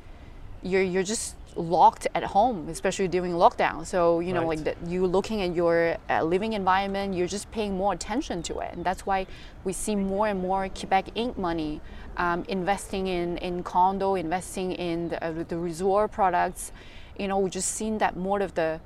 you're 0.63 0.83
you're 0.83 1.03
just 1.03 1.37
locked 1.57 2.07
at 2.15 2.23
home, 2.23 2.69
especially 2.69 3.09
during 3.09 3.33
lockdown. 3.33 3.87
So 3.87 4.21
you 4.21 4.33
know, 4.33 4.41
right. 4.41 4.59
like 4.59 4.65
that, 4.65 4.77
you 4.87 5.07
looking 5.07 5.43
at 5.43 5.55
your 5.55 5.97
uh, 6.11 6.23
living 6.23 6.53
environment, 6.53 7.15
you're 7.15 7.27
just 7.27 7.51
paying 7.51 7.77
more 7.77 7.93
attention 7.93 8.43
to 8.45 8.59
it, 8.61 8.73
and 8.75 8.85
that's 8.85 9.07
why 9.07 9.27
we 9.65 9.73
see 9.73 9.97
more 9.97 10.29
and 10.29 10.41
more 10.41 10.69
Quebec 10.69 11.15
Inc. 11.17 11.37
money 11.37 11.81
um, 12.17 12.45
investing 12.49 13.07
in 13.07 13.39
in 13.39 13.63
condo, 13.63 14.15
investing 14.15 14.73
in 14.73 15.09
the, 15.09 15.25
uh, 15.25 15.45
the 15.49 15.57
resort 15.57 16.13
products. 16.13 16.73
You 17.19 17.29
know, 17.29 17.39
we 17.39 17.51
just 17.51 17.71
seen 17.71 17.99
that 17.99 18.17
more 18.17 18.41
of 18.41 18.55
the 18.55 18.81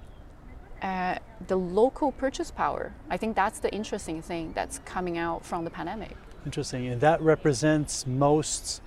uh, 0.82 1.16
the 1.46 1.56
local 1.56 2.12
purchase 2.12 2.50
power. 2.50 2.92
I 3.08 3.16
think 3.16 3.36
that's 3.36 3.58
the 3.58 3.72
interesting 3.72 4.22
thing 4.22 4.52
that's 4.54 4.78
coming 4.84 5.18
out 5.18 5.44
from 5.44 5.64
the 5.64 5.70
pandemic. 5.70 6.16
Interesting. 6.44 6.86
And 6.88 7.00
that 7.00 7.20
represents 7.20 8.06
most 8.06 8.80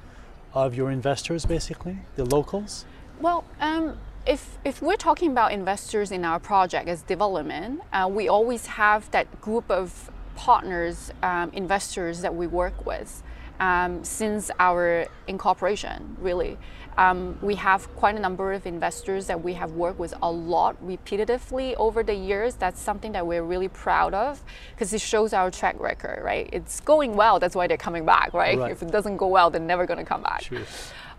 of 0.54 0.76
your 0.76 0.92
investors, 0.92 1.46
basically, 1.46 1.98
the 2.16 2.26
locals? 2.26 2.86
Well, 3.20 3.44
um, 3.60 3.98
if, 4.26 4.58
if 4.64 4.82
we're 4.82 4.96
talking 4.96 5.32
about 5.32 5.52
investors 5.52 6.12
in 6.12 6.26
our 6.26 6.40
project 6.40 6.88
as 6.88 7.02
development, 7.02 7.82
uh, 7.92 8.10
we 8.12 8.28
always 8.28 8.66
have 8.66 9.10
that 9.12 9.42
group 9.42 9.70
of 9.70 10.12
partners, 10.36 11.12
um, 11.22 11.52
investors 11.54 12.22
that 12.22 12.34
we 12.34 12.48
work 12.48 12.86
with 12.86 13.24
um, 13.60 14.04
since 14.04 14.50
our 14.60 15.08
incorporation, 15.28 16.18
really. 16.20 16.58
Um, 16.98 17.38
we 17.42 17.56
have 17.56 17.94
quite 17.96 18.16
a 18.16 18.20
number 18.20 18.54
of 18.54 18.66
investors 18.66 19.28
that 19.28 19.44
we 19.44 19.54
have 19.54 19.72
worked 19.72 20.00
with 20.00 20.14
a 20.22 20.32
lot 20.32 20.82
repetitively 20.86 21.76
over 21.76 22.04
the 22.04 22.14
years. 22.14 22.56
That's 22.56 22.80
something 22.80 23.12
that 23.14 23.26
we're 23.26 23.44
really 23.44 23.68
proud 23.68 24.14
of 24.14 24.42
because 24.72 24.94
it 24.94 25.02
shows 25.02 25.34
our 25.34 25.50
track 25.52 25.80
record, 25.80 26.24
right? 26.24 26.50
It's 26.52 26.80
going 26.82 27.16
well, 27.16 27.40
that's 27.40 27.56
why 27.56 27.68
they're 27.68 27.78
coming 27.78 28.06
back, 28.06 28.34
right? 28.34 28.58
right. 28.58 28.72
If 28.72 28.84
it 28.84 28.92
doesn't 28.92 29.18
go 29.18 29.28
well, 29.28 29.50
they're 29.50 29.62
never 29.62 29.86
going 29.86 30.00
to 30.00 30.06
come 30.06 30.22
back. 30.22 30.44
Sure. 30.44 30.62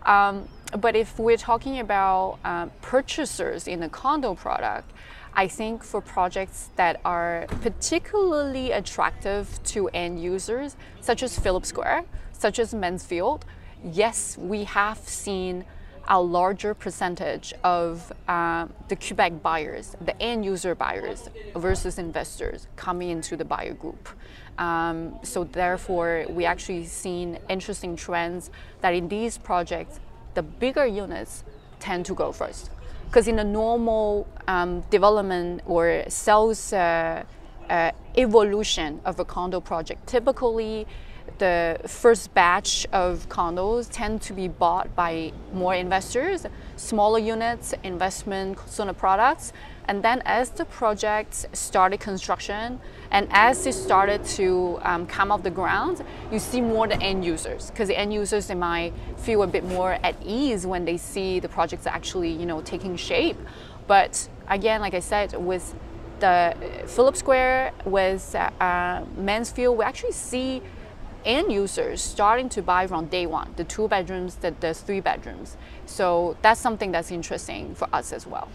Um, 0.05 0.47
but 0.79 0.95
if 0.95 1.17
we're 1.19 1.37
talking 1.37 1.79
about 1.79 2.39
um, 2.43 2.71
purchasers 2.81 3.67
in 3.67 3.79
the 3.79 3.89
condo 3.89 4.35
product, 4.35 4.91
I 5.33 5.47
think 5.47 5.83
for 5.83 5.99
projects 5.99 6.69
that 6.77 7.01
are 7.03 7.45
particularly 7.61 8.71
attractive 8.71 9.59
to 9.65 9.89
end 9.89 10.21
users, 10.21 10.77
such 11.01 11.23
as 11.23 11.37
Phillips 11.37 11.69
Square, 11.69 12.05
such 12.31 12.57
as 12.57 12.73
Mansfield, 12.73 13.45
yes, 13.83 14.37
we 14.37 14.63
have 14.65 14.97
seen 14.99 15.65
a 16.07 16.21
larger 16.21 16.73
percentage 16.73 17.53
of 17.63 18.11
uh, 18.27 18.67
the 18.89 18.95
Quebec 18.95 19.41
buyers, 19.41 19.95
the 20.01 20.19
end 20.21 20.45
user 20.45 20.75
buyers 20.75 21.29
versus 21.55 21.97
investors 21.97 22.67
coming 22.75 23.09
into 23.09 23.35
the 23.35 23.45
buyer 23.45 23.73
group. 23.73 24.09
Um, 24.57 25.19
so 25.23 25.43
therefore, 25.43 26.25
we 26.29 26.45
actually 26.45 26.85
seen 26.85 27.39
interesting 27.49 27.95
trends 27.95 28.51
that 28.81 28.93
in 28.93 29.07
these 29.07 29.37
projects, 29.37 29.99
the 30.35 30.43
bigger 30.43 30.85
units 30.85 31.43
tend 31.79 32.05
to 32.05 32.13
go 32.13 32.31
first. 32.31 32.69
Because 33.05 33.27
in 33.27 33.39
a 33.39 33.43
normal 33.43 34.27
um, 34.47 34.81
development 34.89 35.61
or 35.65 36.03
sales 36.07 36.73
uh, 36.73 37.23
uh, 37.69 37.91
evolution 38.17 39.01
of 39.05 39.19
a 39.19 39.25
condo 39.25 39.59
project, 39.59 40.07
typically 40.07 40.85
the 41.37 41.79
first 41.87 42.33
batch 42.33 42.85
of 42.91 43.27
condos 43.29 43.87
tend 43.91 44.21
to 44.23 44.33
be 44.33 44.47
bought 44.47 44.95
by 44.95 45.31
more 45.53 45.75
investors, 45.75 46.45
smaller 46.75 47.19
units, 47.19 47.73
investment 47.83 48.57
of 48.79 48.97
products. 48.97 49.53
And 49.87 50.03
then 50.03 50.21
as 50.25 50.49
the 50.49 50.65
project 50.65 51.45
started 51.53 51.99
construction 51.99 52.79
and 53.11 53.27
as 53.31 53.65
it 53.67 53.73
started 53.73 54.23
to 54.35 54.79
um, 54.81 55.05
come 55.05 55.31
off 55.31 55.43
the 55.43 55.51
ground, 55.51 56.03
you 56.31 56.39
see 56.39 56.61
more 56.61 56.87
the 56.87 56.99
end 57.01 57.23
users 57.23 57.69
because 57.69 57.87
the 57.87 57.97
end 57.97 58.13
users 58.13 58.47
they 58.47 58.55
might 58.55 58.93
feel 59.17 59.43
a 59.43 59.47
bit 59.47 59.63
more 59.63 59.93
at 60.03 60.15
ease 60.23 60.65
when 60.65 60.85
they 60.85 60.97
see 60.97 61.39
the 61.39 61.49
projects 61.49 61.85
actually 61.85 62.31
you 62.31 62.45
know 62.45 62.61
taking 62.61 62.95
shape. 62.95 63.37
But 63.87 64.27
again, 64.47 64.81
like 64.81 64.95
I 64.95 64.99
said, 64.99 65.33
with 65.33 65.75
the 66.19 66.55
Phillips 66.87 67.19
Square, 67.19 67.73
with 67.85 68.35
uh, 68.35 68.49
uh, 68.63 69.05
Mansfield, 69.17 69.77
we 69.77 69.83
actually 69.83 70.13
see 70.13 70.61
end 71.25 71.51
users 71.51 72.01
starting 72.01 72.49
to 72.49 72.61
buy 72.61 72.87
from 72.87 73.07
day 73.07 73.25
one, 73.25 73.53
the 73.55 73.63
two 73.63 73.87
bedrooms, 73.87 74.35
the, 74.35 74.53
the 74.59 74.73
three 74.73 74.99
bedrooms. 74.99 75.57
So 75.85 76.37
that's 76.41 76.61
something 76.61 76.91
that's 76.91 77.11
interesting 77.11 77.75
for 77.75 77.87
us 77.91 78.13
as 78.13 78.25
well. 78.27 78.47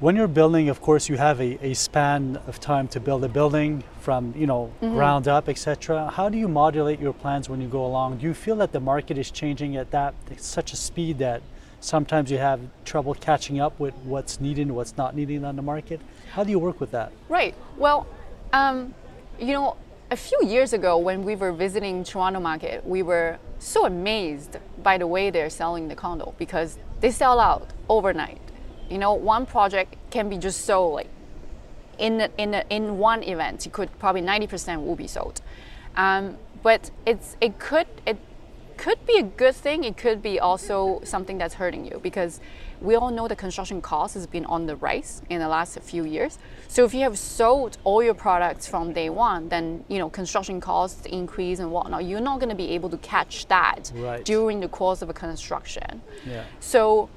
When 0.00 0.16
you're 0.16 0.28
building, 0.28 0.70
of 0.70 0.80
course, 0.80 1.10
you 1.10 1.18
have 1.18 1.40
a, 1.42 1.58
a 1.62 1.74
span 1.74 2.38
of 2.46 2.58
time 2.58 2.88
to 2.88 3.00
build 3.00 3.22
a 3.22 3.28
building 3.28 3.84
from, 4.00 4.32
you 4.34 4.46
know, 4.46 4.72
mm-hmm. 4.80 4.94
ground 4.94 5.28
up, 5.28 5.46
etc. 5.46 6.08
How 6.08 6.30
do 6.30 6.38
you 6.38 6.48
modulate 6.48 7.00
your 7.00 7.12
plans 7.12 7.50
when 7.50 7.60
you 7.60 7.68
go 7.68 7.84
along? 7.84 8.16
Do 8.18 8.26
you 8.26 8.32
feel 8.32 8.56
that 8.56 8.72
the 8.72 8.80
market 8.80 9.18
is 9.18 9.30
changing 9.30 9.76
at 9.76 9.90
that 9.90 10.14
such 10.38 10.72
a 10.72 10.76
speed 10.76 11.18
that 11.18 11.42
sometimes 11.80 12.30
you 12.30 12.38
have 12.38 12.60
trouble 12.86 13.12
catching 13.14 13.60
up 13.60 13.78
with 13.78 13.94
what's 14.04 14.40
needed 14.40 14.68
and 14.68 14.76
what's 14.76 14.96
not 14.96 15.14
needed 15.14 15.44
on 15.44 15.56
the 15.56 15.62
market? 15.62 16.00
How 16.32 16.44
do 16.44 16.50
you 16.50 16.58
work 16.58 16.80
with 16.80 16.92
that? 16.92 17.12
Right. 17.28 17.54
Well, 17.76 18.06
um, 18.54 18.94
you 19.38 19.52
know, 19.52 19.76
a 20.10 20.16
few 20.16 20.40
years 20.44 20.72
ago, 20.72 20.98
when 20.98 21.24
we 21.24 21.36
were 21.36 21.52
visiting 21.52 22.02
Toronto 22.02 22.40
market, 22.40 22.84
we 22.84 23.02
were 23.02 23.38
so 23.58 23.86
amazed 23.86 24.56
by 24.82 24.98
the 24.98 25.06
way 25.06 25.30
they're 25.30 25.50
selling 25.50 25.88
the 25.88 25.94
condo 25.94 26.34
because 26.38 26.78
they 27.00 27.10
sell 27.10 27.38
out 27.38 27.68
overnight. 27.88 28.40
You 28.88 28.98
know, 28.98 29.14
one 29.14 29.46
project 29.46 29.94
can 30.10 30.28
be 30.28 30.36
just 30.36 30.64
sold 30.64 30.94
like 30.94 31.08
in 31.98 32.28
in 32.38 32.54
in 32.70 32.98
one 32.98 33.22
event. 33.22 33.66
It 33.66 33.72
could 33.72 33.96
probably 34.00 34.20
ninety 34.20 34.48
percent 34.48 34.82
will 34.82 34.96
be 34.96 35.06
sold, 35.06 35.40
um, 35.96 36.36
but 36.62 36.90
it's 37.06 37.36
it 37.40 37.60
could 37.60 37.86
it 38.04 38.18
could 38.76 39.06
be 39.06 39.18
a 39.18 39.22
good 39.22 39.54
thing. 39.54 39.84
It 39.84 39.96
could 39.96 40.22
be 40.22 40.40
also 40.40 41.00
something 41.04 41.38
that's 41.38 41.54
hurting 41.54 41.84
you 41.84 42.00
because 42.02 42.40
we 42.80 42.94
all 42.94 43.10
know 43.10 43.28
the 43.28 43.36
construction 43.36 43.80
cost 43.80 44.14
has 44.14 44.26
been 44.26 44.44
on 44.46 44.66
the 44.66 44.76
rise 44.76 45.22
in 45.28 45.40
the 45.40 45.48
last 45.48 45.78
few 45.80 46.04
years. 46.04 46.38
So 46.68 46.84
if 46.84 46.94
you 46.94 47.00
have 47.00 47.18
sold 47.18 47.78
all 47.84 48.02
your 48.02 48.14
products 48.14 48.66
from 48.66 48.92
day 48.92 49.10
one, 49.10 49.48
then 49.48 49.84
you 49.88 49.98
know 49.98 50.08
construction 50.08 50.60
costs 50.60 51.06
increase 51.06 51.58
and 51.58 51.70
whatnot. 51.70 52.04
You're 52.04 52.20
not 52.20 52.40
going 52.40 52.48
to 52.48 52.54
be 52.54 52.70
able 52.70 52.90
to 52.90 52.98
catch 52.98 53.46
that 53.48 53.92
right. 53.94 54.24
during 54.24 54.60
the 54.60 54.68
course 54.68 55.02
of 55.02 55.10
a 55.10 55.12
construction. 55.12 56.00
Yeah. 56.26 56.44
So 56.60 57.08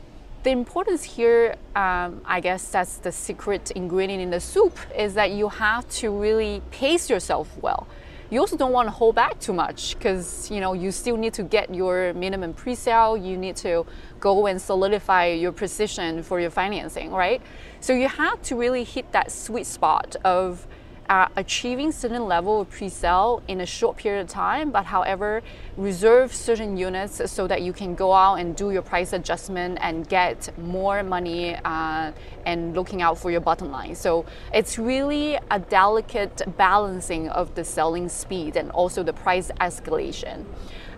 the 0.43 0.49
importance 0.49 1.03
here, 1.03 1.55
um, 1.75 2.21
I 2.25 2.41
guess 2.41 2.69
that's 2.69 2.97
the 2.97 3.11
secret 3.11 3.71
ingredient 3.71 4.21
in 4.21 4.29
the 4.29 4.41
soup, 4.41 4.77
is 4.97 5.13
that 5.13 5.31
you 5.31 5.47
have 5.47 5.87
to 6.01 6.11
really 6.11 6.61
pace 6.71 7.09
yourself 7.09 7.49
well 7.61 7.87
you 8.29 8.39
also 8.39 8.57
don't 8.57 8.71
want 8.71 8.87
to 8.87 8.91
hold 8.91 9.15
back 9.15 9.39
too 9.39 9.53
much 9.53 9.97
because 9.97 10.49
you 10.49 10.59
know 10.59 10.73
you 10.73 10.91
still 10.91 11.17
need 11.17 11.33
to 11.33 11.43
get 11.43 11.73
your 11.73 12.13
minimum 12.13 12.53
pre-sale 12.53 13.15
you 13.15 13.37
need 13.37 13.55
to 13.55 13.85
go 14.19 14.47
and 14.47 14.61
solidify 14.61 15.27
your 15.27 15.51
position 15.51 16.23
for 16.23 16.39
your 16.39 16.49
financing 16.49 17.11
right? 17.11 17.41
So 17.79 17.93
you 17.93 18.07
have 18.07 18.41
to 18.43 18.55
really 18.55 18.83
hit 18.83 19.11
that 19.11 19.31
sweet 19.31 19.65
spot 19.65 20.15
of 20.23 20.67
uh, 21.09 21.27
achieving 21.35 21.91
certain 21.91 22.25
level 22.27 22.61
of 22.61 22.69
pre-sale 22.69 23.41
in 23.47 23.61
a 23.61 23.65
short 23.65 23.97
period 23.97 24.21
of 24.21 24.27
time, 24.29 24.71
but 24.71 24.85
however, 24.85 25.41
reserve 25.77 26.33
certain 26.33 26.77
units 26.77 27.31
so 27.31 27.47
that 27.47 27.61
you 27.61 27.73
can 27.73 27.95
go 27.95 28.13
out 28.13 28.35
and 28.35 28.55
do 28.55 28.71
your 28.71 28.81
price 28.81 29.13
adjustment 29.13 29.77
and 29.81 30.07
get 30.07 30.57
more 30.57 31.03
money 31.03 31.55
uh, 31.65 32.11
and 32.45 32.73
looking 32.73 33.01
out 33.01 33.17
for 33.17 33.31
your 33.31 33.41
bottom 33.41 33.71
line. 33.71 33.95
So 33.95 34.25
it's 34.53 34.77
really 34.77 35.37
a 35.51 35.59
delicate 35.59 36.41
balancing 36.57 37.29
of 37.29 37.53
the 37.55 37.63
selling 37.63 38.09
speed 38.09 38.55
and 38.55 38.71
also 38.71 39.03
the 39.03 39.13
price 39.13 39.51
escalation. 39.59 40.45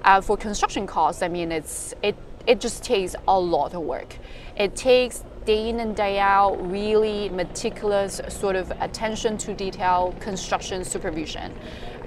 Uh, 0.04 0.22
for 0.22 0.38
construction 0.38 0.86
costs, 0.86 1.24
I 1.24 1.28
mean, 1.28 1.52
it's 1.52 1.96
it 2.04 2.16
it 2.46 2.60
just 2.62 2.84
takes 2.84 3.16
a 3.28 3.40
lot 3.40 3.74
of 3.74 3.82
work. 3.82 4.18
It 4.56 4.76
takes 4.76 5.24
day 5.46 5.70
in 5.70 5.80
and 5.80 5.96
day 5.96 6.20
out, 6.20 6.56
really 6.70 7.30
meticulous 7.30 8.20
sort 8.30 8.56
of 8.56 8.72
attention 8.80 9.38
to 9.38 9.54
detail 9.54 10.16
construction 10.20 10.84
supervision. 10.84 11.54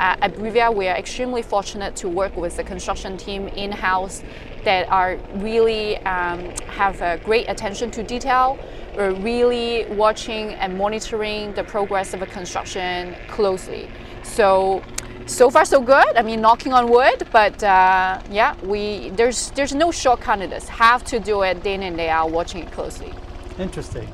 At 0.00 0.34
Brivia, 0.34 0.72
we 0.74 0.86
are 0.86 0.96
extremely 0.96 1.42
fortunate 1.42 1.96
to 1.96 2.08
work 2.08 2.36
with 2.36 2.56
the 2.56 2.64
construction 2.64 3.16
team 3.16 3.48
in-house 3.48 4.22
that 4.64 4.88
are 4.90 5.18
really 5.34 5.96
um, 5.98 6.50
have 6.68 7.00
a 7.00 7.18
great 7.24 7.48
attention 7.48 7.90
to 7.92 8.02
detail. 8.02 8.58
We're 8.96 9.14
really 9.14 9.86
watching 9.94 10.50
and 10.54 10.76
monitoring 10.76 11.52
the 11.54 11.64
progress 11.64 12.14
of 12.14 12.22
a 12.22 12.26
construction 12.26 13.16
closely. 13.28 13.88
So 14.22 14.82
so 15.26 15.50
far 15.50 15.66
so 15.66 15.80
good. 15.80 16.16
I 16.16 16.22
mean, 16.22 16.40
knocking 16.40 16.72
on 16.72 16.88
wood, 16.88 17.28
but 17.32 17.62
uh, 17.62 18.20
yeah, 18.30 18.54
we 18.62 19.10
there's 19.10 19.50
there's 19.50 19.74
no 19.74 19.90
shortcut 19.90 20.40
in 20.40 20.50
this. 20.50 20.68
Have 20.68 21.04
to 21.04 21.20
do 21.20 21.42
it 21.42 21.62
day 21.62 21.74
in 21.74 21.82
and 21.82 21.96
day 21.96 22.08
out, 22.08 22.30
watching 22.30 22.62
it 22.62 22.72
closely. 22.72 23.12
Interesting. 23.58 24.08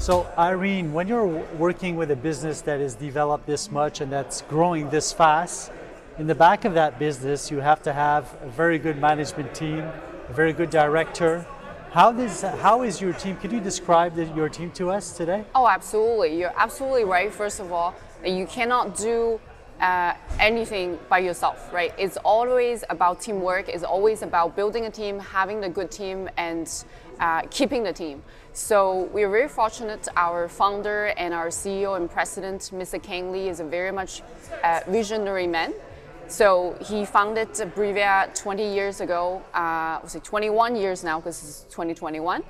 So 0.00 0.26
Irene, 0.36 0.92
when 0.92 1.06
you're 1.06 1.28
working 1.56 1.94
with 1.94 2.10
a 2.10 2.16
business 2.16 2.60
that 2.62 2.80
is 2.80 2.96
developed 2.96 3.46
this 3.46 3.70
much 3.70 4.00
and 4.00 4.10
that's 4.10 4.42
growing 4.42 4.90
this 4.90 5.12
fast, 5.12 5.70
in 6.18 6.26
the 6.26 6.34
back 6.34 6.64
of 6.64 6.74
that 6.74 6.98
business, 6.98 7.52
you 7.52 7.58
have 7.58 7.82
to 7.84 7.92
have 7.92 8.36
a 8.42 8.48
very 8.48 8.80
good 8.80 8.98
management 8.98 9.54
team, 9.54 9.78
a 10.28 10.32
very 10.32 10.52
good 10.52 10.70
director. 10.70 11.46
How 11.92 12.10
does 12.10 12.40
how 12.42 12.82
is 12.82 13.00
your 13.00 13.12
team? 13.12 13.36
Can 13.36 13.52
you 13.52 13.60
describe 13.60 14.16
the, 14.16 14.24
your 14.34 14.48
team 14.48 14.72
to 14.72 14.90
us 14.90 15.16
today? 15.16 15.44
Oh, 15.54 15.68
absolutely. 15.68 16.36
You're 16.36 16.54
absolutely 16.56 17.04
right. 17.04 17.32
First 17.32 17.60
of 17.60 17.70
all, 17.70 17.94
you 18.24 18.46
cannot 18.46 18.96
do 18.96 19.40
uh, 19.82 20.14
anything 20.38 20.98
by 21.08 21.18
yourself, 21.18 21.72
right? 21.72 21.92
It's 21.98 22.16
always 22.18 22.84
about 22.88 23.20
teamwork. 23.20 23.68
It's 23.68 23.82
always 23.82 24.22
about 24.22 24.56
building 24.56 24.86
a 24.86 24.90
team, 24.90 25.18
having 25.18 25.64
a 25.64 25.68
good 25.68 25.90
team, 25.90 26.30
and 26.36 26.72
uh, 27.20 27.42
keeping 27.50 27.82
the 27.82 27.92
team. 27.92 28.22
So 28.52 29.10
we're 29.12 29.30
very 29.30 29.48
fortunate. 29.48 30.06
Our 30.16 30.48
founder 30.48 31.06
and 31.16 31.34
our 31.34 31.48
CEO 31.48 31.96
and 31.96 32.10
president, 32.10 32.70
Mr. 32.72 33.02
Kang 33.02 33.32
Lee, 33.32 33.48
is 33.48 33.60
a 33.60 33.64
very 33.64 33.90
much 33.90 34.22
uh, 34.62 34.80
visionary 34.88 35.46
man. 35.46 35.74
So 36.28 36.76
he 36.80 37.04
founded 37.04 37.48
Brivia 37.48 38.34
20 38.34 38.72
years 38.72 39.00
ago, 39.00 39.42
uh, 39.52 39.98
was 40.02 40.14
it 40.14 40.24
21 40.24 40.76
years 40.76 41.04
now 41.04 41.18
because 41.18 41.42
it's 41.42 41.74
2021. 41.74 42.42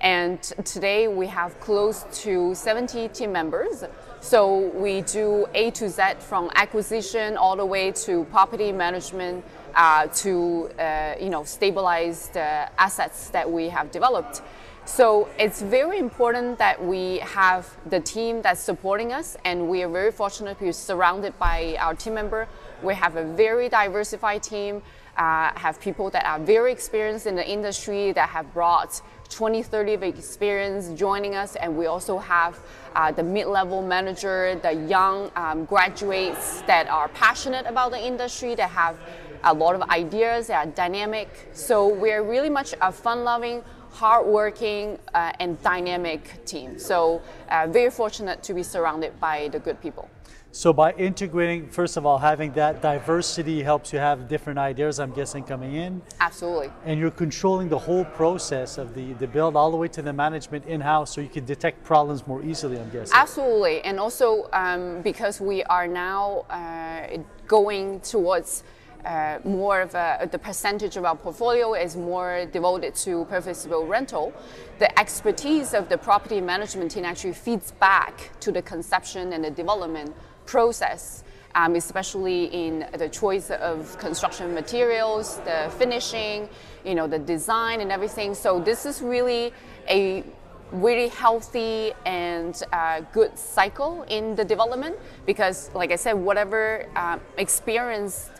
And 0.00 0.42
today 0.42 1.08
we 1.08 1.26
have 1.26 1.58
close 1.60 2.06
to 2.22 2.54
70 2.54 3.08
team 3.08 3.32
members. 3.32 3.84
So 4.20 4.68
we 4.74 5.02
do 5.02 5.46
A 5.54 5.70
to 5.72 5.88
Z 5.88 6.02
from 6.20 6.50
acquisition 6.54 7.36
all 7.36 7.56
the 7.56 7.66
way 7.66 7.92
to 7.92 8.24
property 8.24 8.72
management 8.72 9.44
uh, 9.74 10.06
to 10.06 10.70
uh, 10.78 11.14
you 11.20 11.30
know 11.30 11.44
stabilize 11.44 12.28
the 12.28 12.68
assets 12.78 13.30
that 13.30 13.50
we 13.50 13.68
have 13.68 13.90
developed. 13.90 14.42
So 14.86 15.28
it's 15.38 15.60
very 15.62 15.98
important 15.98 16.58
that 16.58 16.84
we 16.84 17.18
have 17.18 17.76
the 17.88 18.00
team 18.00 18.42
that's 18.42 18.60
supporting 18.60 19.12
us, 19.12 19.36
and 19.44 19.68
we 19.68 19.82
are 19.82 19.88
very 19.88 20.10
fortunate 20.10 20.58
to 20.58 20.64
be 20.64 20.72
surrounded 20.72 21.38
by 21.38 21.76
our 21.78 21.94
team 21.94 22.14
member. 22.14 22.48
We 22.82 22.94
have 22.94 23.16
a 23.16 23.24
very 23.24 23.68
diversified 23.68 24.42
team, 24.42 24.82
uh, 25.16 25.52
have 25.54 25.80
people 25.80 26.10
that 26.10 26.24
are 26.24 26.40
very 26.40 26.72
experienced 26.72 27.26
in 27.26 27.36
the 27.36 27.48
industry 27.48 28.12
that 28.12 28.30
have 28.30 28.52
brought 28.54 29.00
20, 29.30 29.62
30 29.62 29.94
of 29.94 30.02
experience 30.02 30.88
joining 30.98 31.34
us, 31.34 31.56
and 31.56 31.76
we 31.76 31.86
also 31.86 32.18
have 32.18 32.60
uh, 32.94 33.10
the 33.12 33.22
mid-level 33.22 33.80
manager, 33.80 34.58
the 34.62 34.72
young 34.72 35.30
um, 35.36 35.64
graduates 35.64 36.62
that 36.62 36.88
are 36.88 37.08
passionate 37.08 37.66
about 37.66 37.92
the 37.92 37.98
industry, 37.98 38.54
that 38.54 38.70
have 38.70 38.98
a 39.44 39.54
lot 39.54 39.74
of 39.74 39.82
ideas, 39.90 40.48
that 40.48 40.66
are 40.66 40.70
dynamic. 40.72 41.28
So 41.52 41.88
we're 41.88 42.22
really 42.22 42.50
much 42.50 42.74
a 42.80 42.92
fun-loving, 42.92 43.62
hardworking, 43.90 44.98
uh, 45.14 45.32
and 45.40 45.60
dynamic 45.62 46.44
team. 46.44 46.78
So 46.78 47.22
uh, 47.48 47.66
very 47.70 47.90
fortunate 47.90 48.42
to 48.44 48.54
be 48.54 48.62
surrounded 48.62 49.18
by 49.20 49.48
the 49.48 49.58
good 49.58 49.80
people. 49.80 50.08
So 50.52 50.72
by 50.72 50.92
integrating, 50.94 51.68
first 51.68 51.96
of 51.96 52.04
all, 52.04 52.18
having 52.18 52.52
that 52.54 52.82
diversity 52.82 53.62
helps 53.62 53.92
you 53.92 54.00
have 54.00 54.26
different 54.26 54.58
ideas, 54.58 54.98
I'm 54.98 55.12
guessing, 55.12 55.44
coming 55.44 55.76
in. 55.76 56.02
Absolutely. 56.18 56.72
And 56.84 56.98
you're 56.98 57.12
controlling 57.12 57.68
the 57.68 57.78
whole 57.78 58.04
process 58.04 58.76
of 58.76 58.92
the, 58.92 59.12
the 59.14 59.28
build 59.28 59.54
all 59.54 59.70
the 59.70 59.76
way 59.76 59.86
to 59.86 60.02
the 60.02 60.12
management 60.12 60.66
in-house 60.66 61.14
so 61.14 61.20
you 61.20 61.28
can 61.28 61.44
detect 61.44 61.84
problems 61.84 62.26
more 62.26 62.42
easily, 62.42 62.80
I'm 62.80 62.90
guessing. 62.90 63.14
Absolutely. 63.14 63.80
And 63.82 64.00
also 64.00 64.48
um, 64.52 65.02
because 65.02 65.40
we 65.40 65.62
are 65.64 65.86
now 65.86 66.44
uh, 66.50 67.18
going 67.46 68.00
towards 68.00 68.64
uh, 69.04 69.38
more 69.44 69.80
of 69.80 69.94
a, 69.94 70.28
the 70.30 70.38
percentage 70.38 70.96
of 70.96 71.04
our 71.04 71.16
portfolio 71.16 71.74
is 71.74 71.96
more 71.96 72.44
devoted 72.52 72.94
to 72.94 73.24
purpose-built 73.26 73.88
rental. 73.88 74.32
The 74.78 74.98
expertise 74.98 75.74
of 75.74 75.88
the 75.88 75.96
property 75.96 76.40
management 76.40 76.90
team 76.90 77.04
actually 77.04 77.32
feeds 77.34 77.70
back 77.70 78.32
to 78.40 78.52
the 78.52 78.62
conception 78.62 79.32
and 79.32 79.44
the 79.44 79.50
development 79.50 80.14
process, 80.50 81.22
um, 81.54 81.76
especially 81.76 82.46
in 82.46 82.86
the 82.98 83.08
choice 83.08 83.50
of 83.50 83.96
construction 83.98 84.52
materials, 84.52 85.38
the 85.44 85.70
finishing, 85.78 86.48
you 86.84 86.94
know, 86.96 87.06
the 87.06 87.18
design 87.18 87.80
and 87.80 87.92
everything. 87.92 88.34
So 88.34 88.58
this 88.58 88.84
is 88.84 89.00
really 89.00 89.52
a 89.88 90.24
really 90.72 91.08
healthy 91.08 91.92
and 92.04 92.62
uh, 92.72 93.00
good 93.12 93.38
cycle 93.38 94.04
in 94.08 94.36
the 94.36 94.44
development 94.44 94.96
because 95.26 95.68
like 95.74 95.90
i 95.90 95.96
said 95.96 96.12
whatever 96.12 96.86
uh, 96.94 97.18
experience 97.38 98.30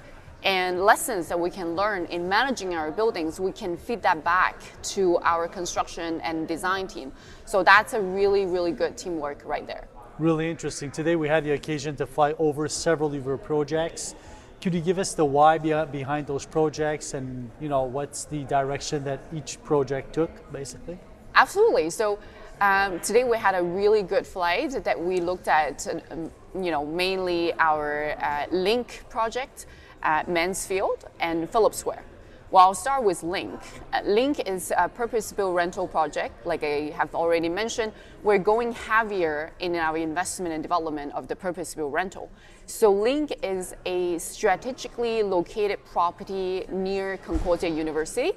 and 0.42 0.85
lessons 0.85 1.29
that 1.29 1.38
we 1.38 1.51
can 1.51 1.77
learn 1.77 2.07
in 2.07 2.29
managing 2.29 2.75
our 2.75 2.90
buildings, 2.90 3.38
we 3.38 3.53
can 3.53 3.77
feed 3.77 4.01
that 4.03 4.25
back 4.25 4.57
to 4.83 5.18
our 5.18 5.46
construction 5.46 6.20
and 6.23 6.49
design 6.49 6.87
team. 6.87 7.12
So 7.44 7.62
that's 7.62 7.92
a 7.92 8.01
really, 8.01 8.46
really 8.46 8.73
good 8.73 8.96
teamwork 8.96 9.42
right 9.44 9.66
there. 9.66 9.87
Really 10.20 10.50
interesting. 10.50 10.90
Today 10.90 11.16
we 11.16 11.28
had 11.28 11.44
the 11.44 11.52
occasion 11.52 11.96
to 11.96 12.04
fly 12.04 12.35
over 12.38 12.68
several 12.68 13.14
of 13.14 13.24
your 13.24 13.38
projects. 13.38 14.14
Could 14.61 14.74
you 14.74 14.83
give 14.83 14.98
us 14.98 15.14
the 15.14 15.24
why 15.24 15.56
behind 15.56 16.26
those 16.26 16.44
projects 16.44 17.14
and 17.14 17.50
you 17.59 17.70
know 17.70 17.85
what's 17.85 18.26
the 18.26 18.44
direction 18.44 19.02
that 19.04 19.20
each 19.35 19.56
project 19.64 20.12
took, 20.12 20.30
basically? 20.52 20.98
Absolutely. 21.35 21.88
So 21.88 22.18
um, 22.61 23.00
today 23.00 23.24
we 23.24 23.38
had 23.38 23.54
a 23.54 23.62
really 23.62 24.02
good 24.02 24.26
flight 24.26 24.85
that 24.85 25.00
we 25.00 25.22
looked 25.22 25.48
at, 25.48 25.87
um, 26.11 26.30
you 26.54 26.70
know, 26.70 26.85
mainly 26.85 27.54
our 27.54 28.14
uh, 28.20 28.44
Link 28.50 29.04
project 29.09 29.64
at 30.02 30.28
Mansfield 30.28 31.06
and 31.20 31.48
Phillips 31.48 31.78
Square. 31.78 32.04
Well, 32.52 32.66
I'll 32.66 32.74
start 32.74 33.04
with 33.04 33.22
Link. 33.22 33.60
Uh, 33.92 34.00
Link 34.04 34.40
is 34.48 34.72
a 34.76 34.88
purpose-built 34.88 35.54
rental 35.54 35.86
project. 35.86 36.44
Like 36.44 36.64
I 36.64 36.92
have 36.96 37.14
already 37.14 37.48
mentioned, 37.48 37.92
we're 38.24 38.38
going 38.38 38.72
heavier 38.72 39.52
in 39.60 39.76
our 39.76 39.96
investment 39.96 40.52
and 40.52 40.60
development 40.60 41.14
of 41.14 41.28
the 41.28 41.36
purpose-built 41.36 41.92
rental. 41.92 42.28
So 42.66 42.90
Link 42.90 43.32
is 43.44 43.76
a 43.86 44.18
strategically 44.18 45.22
located 45.22 45.78
property 45.84 46.66
near 46.72 47.18
Concordia 47.18 47.70
University. 47.70 48.32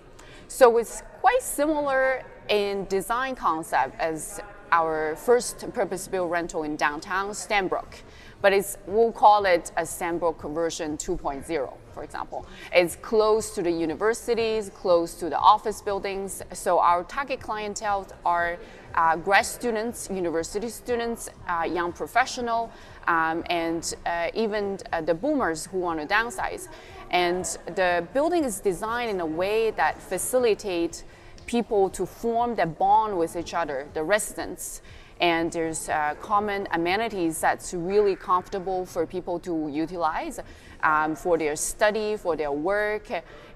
So 0.47 0.77
it's 0.77 1.01
quite 1.19 1.41
similar 1.41 2.21
in 2.49 2.85
design 2.85 3.33
concept 3.33 3.99
as 3.99 4.39
our 4.71 5.15
first 5.15 5.73
purpose-built 5.73 6.29
rental 6.29 6.61
in 6.61 6.75
downtown 6.75 7.31
Stanbrook 7.31 7.95
but 8.43 8.51
it's, 8.51 8.77
we'll 8.85 9.13
call 9.13 9.45
it 9.45 9.71
a 9.77 9.83
Stanbrook 9.83 10.53
version 10.53 10.97
2.0, 10.97 11.73
for 11.93 12.03
example. 12.03 12.45
It's 12.73 12.95
close 12.95 13.53
to 13.55 13.61
the 13.61 13.71
universities, 13.71 14.69
close 14.73 15.13
to 15.15 15.29
the 15.29 15.37
office 15.37 15.81
buildings. 15.81 16.41
So 16.53 16.79
our 16.79 17.03
target 17.03 17.39
clientele 17.39 18.07
are 18.25 18.57
uh, 18.95 19.15
grad 19.15 19.45
students, 19.45 20.09
university 20.09 20.69
students, 20.69 21.29
uh, 21.47 21.63
young 21.63 21.91
professional, 21.93 22.71
um, 23.07 23.43
and 23.49 23.93
uh, 24.05 24.29
even 24.33 24.79
uh, 24.91 25.01
the 25.01 25.13
boomers 25.13 25.65
who 25.65 25.79
want 25.79 25.99
to 25.99 26.05
downsize. 26.05 26.67
And 27.11 27.45
the 27.75 28.07
building 28.13 28.43
is 28.43 28.59
designed 28.59 29.09
in 29.09 29.19
a 29.19 29.25
way 29.25 29.71
that 29.71 30.01
facilitates 30.01 31.03
people 31.45 31.89
to 31.89 32.05
form 32.05 32.55
that 32.55 32.77
bond 32.79 33.17
with 33.17 33.35
each 33.35 33.53
other, 33.53 33.87
the 33.93 34.03
residents 34.03 34.81
and 35.19 35.51
there's 35.51 35.89
uh, 35.89 36.15
common 36.21 36.67
amenities 36.71 37.39
that's 37.39 37.73
really 37.73 38.15
comfortable 38.15 38.85
for 38.85 39.05
people 39.05 39.39
to 39.39 39.69
utilize 39.71 40.39
um, 40.83 41.15
for 41.15 41.37
their 41.37 41.55
study, 41.55 42.17
for 42.17 42.35
their 42.35 42.51
work, 42.51 43.09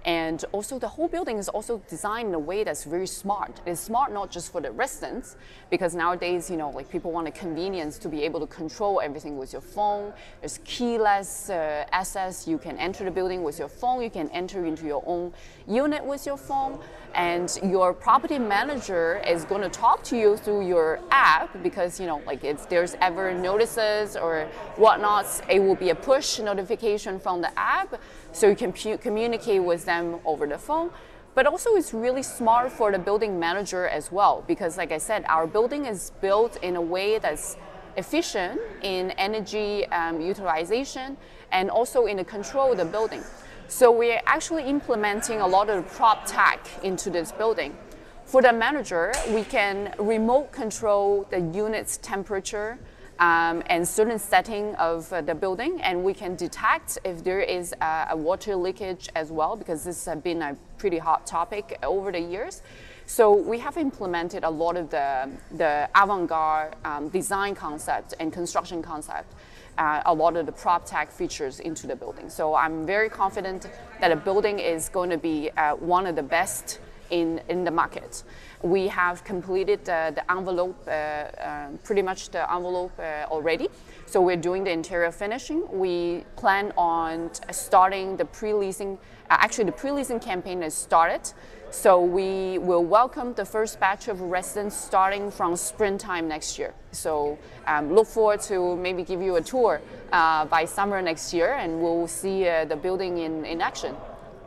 and 0.05 0.45
also 0.53 0.79
the 0.79 0.87
whole 0.87 1.09
building 1.09 1.37
is 1.37 1.49
also 1.49 1.81
designed 1.89 2.29
in 2.29 2.33
a 2.33 2.39
way 2.39 2.63
that's 2.63 2.85
very 2.85 3.07
smart. 3.07 3.59
It's 3.65 3.81
smart 3.81 4.13
not 4.13 4.31
just 4.31 4.53
for 4.53 4.61
the 4.61 4.71
residents, 4.71 5.35
because 5.69 5.95
nowadays, 5.95 6.49
you 6.49 6.55
know, 6.55 6.69
like 6.69 6.89
people 6.89 7.11
want 7.11 7.27
a 7.27 7.31
convenience 7.31 7.97
to 7.99 8.07
be 8.07 8.23
able 8.23 8.39
to 8.39 8.47
control 8.47 9.01
everything 9.03 9.37
with 9.37 9.51
your 9.51 9.61
phone. 9.61 10.13
There's 10.39 10.59
keyless 10.63 11.49
uh, 11.49 11.85
access. 11.91 12.47
You 12.47 12.57
can 12.57 12.77
enter 12.77 13.03
the 13.03 13.11
building 13.11 13.43
with 13.43 13.59
your 13.59 13.67
phone. 13.67 14.01
You 14.01 14.09
can 14.09 14.29
enter 14.29 14.65
into 14.65 14.85
your 14.85 15.03
own 15.05 15.33
unit 15.67 16.05
with 16.05 16.25
your 16.25 16.37
phone. 16.37 16.79
And 17.13 17.57
your 17.63 17.93
property 17.93 18.39
manager 18.39 19.21
is 19.27 19.43
going 19.43 19.61
to 19.61 19.69
talk 19.69 20.03
to 20.03 20.17
you 20.17 20.37
through 20.37 20.67
your 20.67 20.99
app 21.11 21.61
because, 21.63 21.99
you 21.99 22.05
know, 22.05 22.21
like 22.25 22.45
if 22.45 22.69
there's 22.69 22.95
ever 23.01 23.33
notices 23.33 24.15
or 24.15 24.47
whatnot, 24.77 25.25
it 25.49 25.59
will 25.59 25.75
be 25.75 25.89
a 25.89 25.95
push 25.95 26.39
notification 26.39 27.16
from 27.19 27.41
the 27.41 27.57
app 27.57 27.99
so 28.31 28.47
you 28.47 28.55
can 28.55 28.71
communicate 28.97 29.63
with 29.63 29.85
them 29.85 30.19
over 30.25 30.47
the 30.47 30.57
phone. 30.57 30.91
But 31.35 31.45
also 31.45 31.75
it's 31.75 31.93
really 31.93 32.23
smart 32.23 32.71
for 32.71 32.91
the 32.91 32.97
building 32.99 33.39
manager 33.39 33.87
as 33.87 34.11
well 34.11 34.43
because 34.47 34.77
like 34.77 34.91
I 34.91 34.97
said, 34.97 35.23
our 35.27 35.45
building 35.45 35.85
is 35.85 36.11
built 36.21 36.57
in 36.63 36.75
a 36.75 36.81
way 36.81 37.19
that's 37.19 37.57
efficient 37.95 38.59
in 38.81 39.11
energy 39.11 39.85
um, 39.87 40.21
utilization 40.21 41.17
and 41.51 41.69
also 41.69 42.05
in 42.05 42.17
the 42.17 42.23
control 42.23 42.71
of 42.71 42.77
the 42.77 42.85
building. 42.85 43.23
So 43.67 43.91
we're 43.91 44.21
actually 44.25 44.63
implementing 44.63 45.41
a 45.41 45.47
lot 45.47 45.69
of 45.69 45.85
prop 45.91 46.25
tech 46.25 46.65
into 46.83 47.09
this 47.09 47.31
building. 47.31 47.75
For 48.23 48.41
the 48.41 48.53
manager, 48.53 49.13
we 49.29 49.43
can 49.43 49.93
remote 49.99 50.51
control 50.51 51.27
the 51.29 51.39
unit's 51.39 51.97
temperature, 51.97 52.77
um, 53.19 53.63
and 53.67 53.87
certain 53.87 54.19
setting 54.19 54.75
of 54.75 55.11
uh, 55.11 55.21
the 55.21 55.33
building, 55.33 55.81
and 55.81 56.03
we 56.03 56.13
can 56.13 56.35
detect 56.35 56.99
if 57.03 57.23
there 57.23 57.39
is 57.39 57.73
a, 57.81 58.15
water 58.15 58.55
leakage 58.55 59.09
as 59.15 59.31
well, 59.31 59.55
because 59.55 59.83
this 59.83 60.05
has 60.05 60.19
been 60.19 60.41
a 60.41 60.55
pretty 60.77 60.97
hot 60.97 61.25
topic 61.25 61.77
over 61.83 62.11
the 62.11 62.19
years. 62.19 62.61
So 63.05 63.33
we 63.33 63.59
have 63.59 63.77
implemented 63.77 64.43
a 64.43 64.49
lot 64.49 64.75
of 64.75 64.89
the, 64.89 65.29
the 65.55 65.89
avant-garde 65.95 66.75
um, 66.83 67.09
design 67.09 67.55
concept 67.55 68.13
and 68.19 68.33
construction 68.33 68.83
concept, 68.83 69.33
uh, 69.77 70.01
a 70.05 70.13
lot 70.13 70.35
of 70.35 70.45
the 70.45 70.51
prop 70.51 70.85
tech 70.85 71.09
features 71.11 71.59
into 71.59 71.87
the 71.87 71.95
building. 71.95 72.29
So 72.29 72.53
I'm 72.53 72.85
very 72.85 73.09
confident 73.09 73.69
that 74.01 74.11
a 74.11 74.15
building 74.15 74.59
is 74.59 74.89
going 74.89 75.09
to 75.09 75.17
be 75.17 75.49
uh, 75.51 75.75
one 75.75 76.05
of 76.05 76.15
the 76.15 76.23
best 76.23 76.79
in, 77.09 77.39
in 77.47 77.63
the 77.63 77.71
market. 77.71 78.23
We 78.63 78.87
have 78.87 79.23
completed 79.23 79.87
uh, 79.87 80.11
the 80.11 80.31
envelope, 80.31 80.75
uh, 80.87 80.91
uh, 80.91 81.67
pretty 81.83 82.01
much 82.01 82.29
the 82.29 82.51
envelope 82.51 82.91
uh, 82.97 83.25
already. 83.29 83.69
So 84.07 84.19
we're 84.19 84.35
doing 84.35 84.63
the 84.63 84.71
interior 84.71 85.11
finishing. 85.11 85.67
We 85.71 86.23
plan 86.37 86.73
on 86.75 87.29
starting 87.51 88.17
the 88.17 88.25
pre-leasing, 88.25 88.97
uh, 89.29 89.37
actually 89.39 89.65
the 89.65 89.73
pre-leasing 89.73 90.19
campaign 90.19 90.63
has 90.63 90.73
started. 90.73 91.21
So 91.69 92.01
we 92.01 92.57
will 92.57 92.83
welcome 92.83 93.33
the 93.35 93.45
first 93.45 93.79
batch 93.79 94.07
of 94.07 94.21
residents 94.21 94.75
starting 94.75 95.29
from 95.29 95.55
springtime 95.55 96.27
next 96.27 96.57
year. 96.57 96.73
So 96.91 97.37
um, 97.67 97.93
look 97.93 98.07
forward 98.07 98.41
to 98.43 98.75
maybe 98.77 99.03
give 99.03 99.21
you 99.21 99.35
a 99.35 99.41
tour 99.41 99.81
uh, 100.11 100.45
by 100.45 100.65
summer 100.65 100.99
next 101.01 101.31
year 101.31 101.53
and 101.53 101.79
we'll 101.79 102.07
see 102.07 102.45
the 102.45 102.79
building 102.81 103.19
in, 103.19 103.45
in 103.45 103.61
action. 103.61 103.95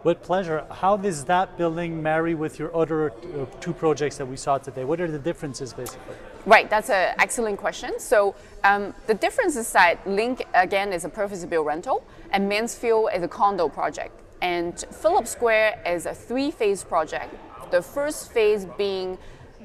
With 0.03 0.23
pleasure. 0.23 0.65
How 0.71 0.97
does 0.97 1.27
that 1.27 1.59
building 1.59 2.03
marry 2.03 2.35
with 2.35 2.59
your 2.59 2.75
other 2.75 3.11
uh, 3.11 3.45
two 3.61 3.75
projects 3.75 4.17
that 4.17 4.25
we 4.25 4.37
saw 4.37 4.57
today? 4.57 4.85
What 4.85 4.99
are 4.99 5.11
the 5.11 5.19
differences 5.19 5.75
basically? 5.75 6.15
Right, 6.47 6.71
that's 6.71 6.89
an 6.89 7.15
excellent 7.19 7.59
question. 7.59 8.01
So 8.01 8.35
um, 8.65 8.95
the 9.07 9.13
difference 9.13 9.57
is 9.57 9.71
that 9.73 10.07
Link, 10.07 10.47
again, 10.55 10.95
is 10.95 11.05
a 11.05 11.11
purpose-built 11.11 11.67
rental, 11.67 12.03
and 12.31 12.49
Mansfield 12.49 13.11
is 13.15 13.23
a 13.23 13.29
condo 13.29 13.69
project. 13.69 14.19
And 14.41 14.83
Phillips 14.91 15.33
Square 15.33 15.83
is 15.85 16.07
a 16.07 16.15
three-phase 16.15 16.83
project. 16.83 17.35
The 17.71 17.83
first 17.83 18.33
phase 18.33 18.65
being 18.79 19.19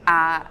uh, 0.05 0.43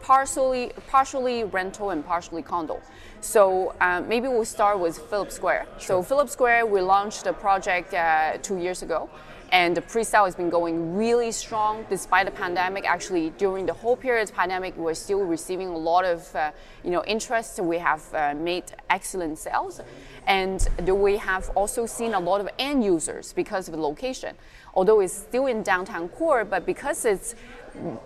partially, 0.00 0.70
partially 0.86 1.42
rental 1.44 1.90
and 1.90 2.06
partially 2.06 2.42
condo. 2.42 2.80
So 3.20 3.74
uh, 3.80 4.02
maybe 4.06 4.28
we'll 4.28 4.44
start 4.46 4.78
with 4.80 4.98
Phillips 4.98 5.34
Square. 5.34 5.66
Sure. 5.72 5.80
So 5.80 6.02
Phillips 6.02 6.32
Square, 6.32 6.66
we 6.66 6.80
launched 6.80 7.24
the 7.24 7.32
project 7.32 7.92
uh, 7.92 8.38
two 8.40 8.58
years 8.58 8.82
ago, 8.82 9.10
and 9.52 9.76
the 9.76 9.82
pre-sale 9.82 10.24
has 10.24 10.34
been 10.34 10.48
going 10.48 10.96
really 10.96 11.30
strong 11.30 11.84
despite 11.90 12.24
the 12.24 12.32
pandemic. 12.32 12.88
Actually, 12.88 13.30
during 13.36 13.66
the 13.66 13.74
whole 13.74 13.94
period 13.94 14.30
of 14.30 14.34
pandemic, 14.34 14.74
we're 14.76 14.94
still 14.94 15.20
receiving 15.20 15.68
a 15.68 15.76
lot 15.76 16.04
of 16.06 16.34
uh, 16.34 16.50
you 16.82 16.90
know 16.90 17.04
interest. 17.04 17.60
We 17.60 17.76
have 17.78 18.02
uh, 18.14 18.34
made 18.34 18.64
excellent 18.88 19.38
sales, 19.38 19.82
and 20.26 20.66
we 20.86 21.18
have 21.18 21.50
also 21.50 21.84
seen 21.84 22.14
a 22.14 22.20
lot 22.20 22.40
of 22.40 22.48
end 22.58 22.82
users 22.82 23.34
because 23.34 23.68
of 23.68 23.74
the 23.74 23.80
location. 23.80 24.34
Although 24.72 25.00
it's 25.00 25.12
still 25.12 25.46
in 25.46 25.62
downtown 25.62 26.08
core, 26.08 26.44
but 26.44 26.64
because 26.64 27.04
it's 27.04 27.34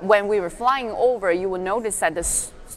when 0.01 0.29
we 0.29 0.41
were 0.41 0.51
flying 0.51 0.91
over, 0.91 1.31
you 1.31 1.49
will 1.49 1.61
notice 1.61 2.01
that 2.01 2.15
the, 2.15 2.25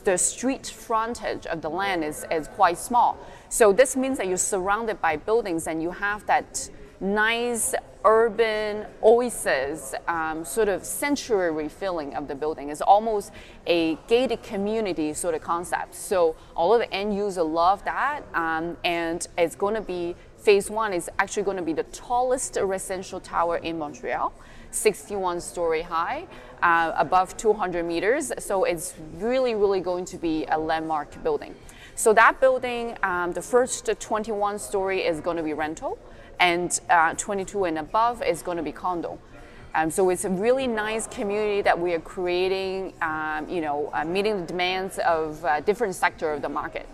the 0.08 0.18
street 0.18 0.66
frontage 0.68 1.46
of 1.48 1.62
the 1.62 1.70
land 1.70 2.02
is, 2.02 2.26
is 2.32 2.48
quite 2.48 2.78
small. 2.78 3.18
So 3.50 3.74
this 3.74 3.98
means 3.98 4.18
that 4.20 4.28
you're 4.28 4.38
surrounded 4.38 5.02
by 5.02 5.18
buildings 5.18 5.68
and 5.68 5.84
you 5.84 5.92
have 5.92 6.26
that 6.28 6.70
nice 7.02 7.76
urban 8.06 8.86
oasis 9.04 9.94
um, 10.08 10.46
sort 10.46 10.70
of 10.70 10.86
sanctuary 10.86 11.68
feeling 11.68 12.16
of 12.16 12.30
the 12.30 12.36
building. 12.36 12.70
It's 12.70 12.80
almost 12.80 13.34
a 13.66 13.98
gated 14.08 14.44
community 14.44 15.14
sort 15.14 15.36
of 15.36 15.42
concept. 15.42 15.94
So 15.94 16.38
all 16.56 16.74
of 16.74 16.80
the 16.80 16.94
end 16.94 17.14
users 17.14 17.44
love 17.44 17.84
that, 17.84 18.22
um, 18.34 18.78
and 18.86 19.28
it's 19.38 19.58
going 19.58 19.76
to 19.76 19.82
be 19.82 20.16
phase 20.48 20.70
one 20.70 20.94
is 20.94 21.10
actually 21.20 21.44
going 21.44 21.58
to 21.58 21.62
be 21.62 21.74
the 21.74 21.84
tallest 21.92 22.58
residential 22.62 23.20
tower 23.20 23.58
in 23.58 23.78
Montreal. 23.78 24.32
61 24.72 25.42
story 25.42 25.82
high, 25.82 26.26
uh, 26.64 26.94
above 26.96 27.36
200 27.36 27.84
meters. 27.84 28.32
So 28.40 28.64
it's 28.64 28.94
really, 29.16 29.56
really 29.56 29.82
going 29.82 30.06
to 30.06 30.16
be 30.18 30.46
a 30.46 30.58
landmark 30.58 31.22
building. 31.22 31.54
So 31.96 32.14
that 32.14 32.40
building, 32.40 32.98
um, 33.04 33.34
the 33.34 33.42
first 33.42 33.90
21 34.00 34.58
story 34.58 35.02
is 35.02 35.20
going 35.20 35.36
to 35.36 35.44
be 35.44 35.52
rental 35.52 36.00
and 36.40 36.80
uh, 36.90 37.14
22 37.16 37.66
and 37.66 37.80
above 37.80 38.24
is 38.24 38.42
going 38.42 38.56
to 38.56 38.64
be 38.64 38.72
condo. 38.72 39.20
Um, 39.76 39.92
so 39.92 40.10
it's 40.10 40.24
a 40.24 40.30
really 40.30 40.66
nice 40.66 41.08
community 41.08 41.62
that 41.64 41.78
we 41.78 41.94
are 41.94 42.00
creating, 42.00 42.94
um, 43.02 43.50
you 43.50 43.60
know, 43.60 43.90
uh, 43.92 44.06
meeting 44.06 44.40
the 44.40 44.46
demands 44.46 44.98
of 45.00 45.44
uh, 45.44 45.60
different 45.60 45.94
sector 45.94 46.32
of 46.32 46.42
the 46.42 46.48
market. 46.48 46.88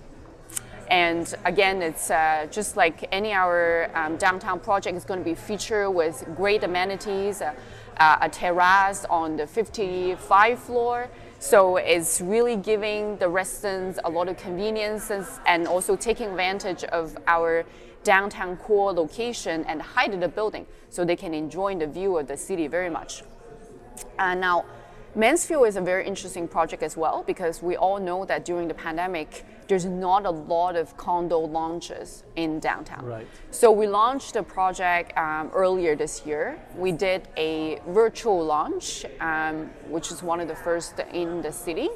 And 0.89 1.33
again, 1.45 1.81
it's 1.81 2.11
uh, 2.11 2.47
just 2.51 2.77
like 2.77 3.07
any 3.11 3.33
our 3.33 3.89
um, 3.95 4.17
downtown 4.17 4.59
project 4.59 4.97
is 4.97 5.05
going 5.05 5.19
to 5.19 5.23
be 5.23 5.35
featured 5.35 5.93
with 5.93 6.23
great 6.35 6.63
amenities, 6.63 7.41
uh, 7.41 7.53
uh, 7.97 8.17
a 8.21 8.29
terrace 8.29 9.05
on 9.09 9.37
the 9.37 9.47
55 9.47 10.59
floor. 10.59 11.09
So 11.39 11.77
it's 11.77 12.21
really 12.21 12.55
giving 12.55 13.17
the 13.17 13.27
residents 13.27 13.99
a 14.03 14.09
lot 14.09 14.29
of 14.29 14.37
conveniences 14.37 15.39
and 15.45 15.67
also 15.67 15.95
taking 15.95 16.29
advantage 16.29 16.83
of 16.85 17.17
our 17.27 17.65
downtown 18.03 18.57
core 18.57 18.93
location 18.93 19.63
and 19.65 19.81
height 19.81 20.13
of 20.13 20.19
the 20.19 20.27
building 20.27 20.65
so 20.89 21.03
they 21.03 21.15
can 21.15 21.33
enjoy 21.33 21.75
the 21.75 21.87
view 21.87 22.17
of 22.17 22.27
the 22.27 22.37
city 22.37 22.67
very 22.67 22.89
much. 22.89 23.23
Uh, 24.19 24.35
now, 24.35 24.65
Mansfield 25.15 25.67
is 25.67 25.75
a 25.75 25.81
very 25.81 26.07
interesting 26.07 26.47
project 26.47 26.81
as 26.81 26.97
well 26.97 27.23
because 27.27 27.61
we 27.61 27.75
all 27.75 27.99
know 27.99 28.25
that 28.25 28.45
during 28.45 28.67
the 28.67 28.73
pandemic, 28.73 29.45
there's 29.67 29.85
not 29.85 30.25
a 30.25 30.31
lot 30.31 30.75
of 30.75 30.97
condo 30.97 31.37
launches 31.39 32.23
in 32.35 32.59
downtown. 32.59 33.05
Right. 33.05 33.27
So 33.51 33.71
we 33.71 33.85
launched 33.85 34.33
the 34.33 34.41
project 34.41 35.15
um, 35.15 35.51
earlier 35.53 35.95
this 35.95 36.25
year. 36.25 36.59
We 36.75 36.91
did 36.91 37.27
a 37.37 37.79
virtual 37.89 38.43
launch, 38.43 39.05
um, 39.19 39.69
which 39.87 40.11
is 40.11 40.23
one 40.23 40.39
of 40.39 40.47
the 40.47 40.55
first 40.55 40.99
in 41.13 41.43
the 41.43 41.51
city. 41.51 41.89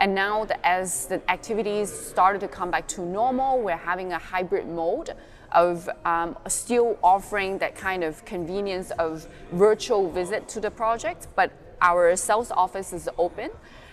And 0.00 0.14
now, 0.14 0.44
the, 0.44 0.64
as 0.64 1.06
the 1.06 1.22
activities 1.30 1.90
started 1.90 2.40
to 2.40 2.48
come 2.48 2.70
back 2.70 2.86
to 2.88 3.00
normal, 3.00 3.60
we're 3.62 3.76
having 3.76 4.12
a 4.12 4.18
hybrid 4.18 4.68
mode 4.68 5.14
of 5.52 5.88
um, 6.04 6.36
still 6.46 6.98
offering 7.02 7.58
that 7.58 7.74
kind 7.74 8.04
of 8.04 8.22
convenience 8.26 8.90
of 8.92 9.26
virtual 9.52 10.10
visit 10.10 10.48
to 10.50 10.60
the 10.60 10.70
project, 10.70 11.26
but 11.34 11.50
our 11.80 12.14
sales 12.16 12.50
office 12.50 12.92
is 12.92 13.08
open. 13.18 13.50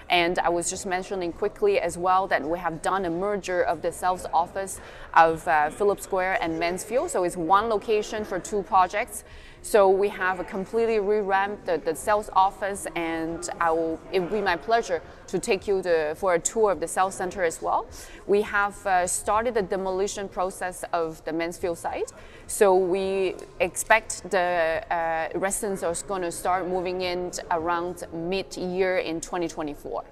And 0.07 0.37
I 0.37 0.49
was 0.49 0.69
just 0.69 0.85
mentioning 0.85 1.33
quickly 1.33 1.79
as 1.79 1.97
well 1.97 2.27
that 2.27 2.43
we 2.43 2.59
have 2.59 2.83
done 2.83 3.05
a 3.05 3.09
merger 3.09 3.63
of 3.63 3.81
the 3.81 3.91
sales 3.91 4.27
office 4.31 4.79
of 5.15 5.47
uh, 5.47 5.71
Phillips 5.71 6.03
Square 6.03 6.37
and 6.41 6.59
Mansfield. 6.59 7.09
So 7.09 7.23
it's 7.23 7.35
one 7.35 7.69
location 7.69 8.23
for 8.23 8.39
two 8.39 8.61
projects. 8.63 9.23
So 9.63 9.89
we 9.89 10.09
have 10.09 10.39
a 10.39 10.43
completely 10.43 10.99
revamped 10.99 11.65
the, 11.65 11.79
the 11.79 11.95
sales 11.95 12.29
office, 12.33 12.85
and 12.95 13.49
I 13.59 13.71
will, 13.71 13.99
it 14.11 14.19
will 14.19 14.29
be 14.29 14.41
my 14.41 14.55
pleasure 14.55 15.01
to 15.35 15.39
take 15.39 15.67
you 15.67 15.81
to, 15.81 16.15
for 16.15 16.33
a 16.35 16.39
tour 16.39 16.71
of 16.71 16.79
the 16.79 16.87
sales 16.87 17.15
center 17.15 17.43
as 17.43 17.61
well. 17.61 17.85
We 18.27 18.41
have 18.43 18.85
uh, 18.85 19.07
started 19.07 19.53
the 19.53 19.61
demolition 19.61 20.29
process 20.29 20.83
of 20.93 21.23
the 21.25 21.33
Mansfield 21.33 21.77
site, 21.77 22.11
so 22.47 22.75
we 22.75 23.35
expect 23.59 24.29
the 24.31 24.83
uh, 24.89 25.37
residents 25.37 25.83
are 25.83 25.95
going 26.07 26.21
to 26.21 26.31
start 26.31 26.67
moving 26.67 27.01
in 27.01 27.31
around 27.51 28.03
mid-year 28.13 28.97
in 28.97 29.19
2024. 29.21 30.03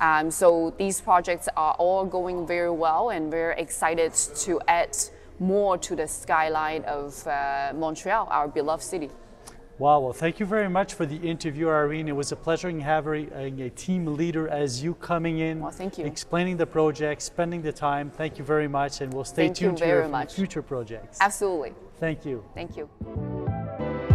Um, 0.00 0.30
so 0.30 0.74
these 0.76 1.00
projects 1.00 1.48
are 1.56 1.74
all 1.74 2.04
going 2.04 2.46
very 2.46 2.70
well, 2.70 3.10
and 3.10 3.32
we're 3.32 3.52
excited 3.52 4.12
to 4.14 4.60
add 4.66 4.96
more 5.38 5.78
to 5.78 5.96
the 5.96 6.06
skyline 6.06 6.84
of 6.84 7.26
uh, 7.26 7.72
Montreal, 7.74 8.28
our 8.30 8.48
beloved 8.48 8.82
city. 8.82 9.10
Wow, 9.78 9.98
well, 9.98 10.12
thank 10.12 10.38
you 10.38 10.46
very 10.46 10.68
much 10.68 10.94
for 10.94 11.04
the 11.04 11.16
interview, 11.16 11.68
Irene. 11.68 12.06
It 12.06 12.14
was 12.14 12.30
a 12.30 12.36
pleasure 12.36 12.70
having 12.78 13.30
a, 13.34 13.70
team 13.70 14.06
leader 14.06 14.48
as 14.48 14.82
you 14.84 14.94
coming 14.94 15.40
in, 15.40 15.60
well, 15.60 15.72
thank 15.72 15.98
you. 15.98 16.04
explaining 16.04 16.56
the 16.56 16.66
project, 16.66 17.22
spending 17.22 17.60
the 17.60 17.72
time. 17.72 18.08
Thank 18.08 18.38
you 18.38 18.44
very 18.44 18.68
much, 18.68 19.00
and 19.00 19.12
we'll 19.12 19.24
stay 19.24 19.46
thank 19.46 19.56
tuned 19.56 19.78
to 19.78 19.86
your 19.86 20.08
much. 20.08 20.34
future 20.34 20.62
projects. 20.62 21.18
Absolutely. 21.20 21.74
Thank 21.98 22.24
you. 22.24 22.44
Thank 22.54 22.76
you. 22.76 24.13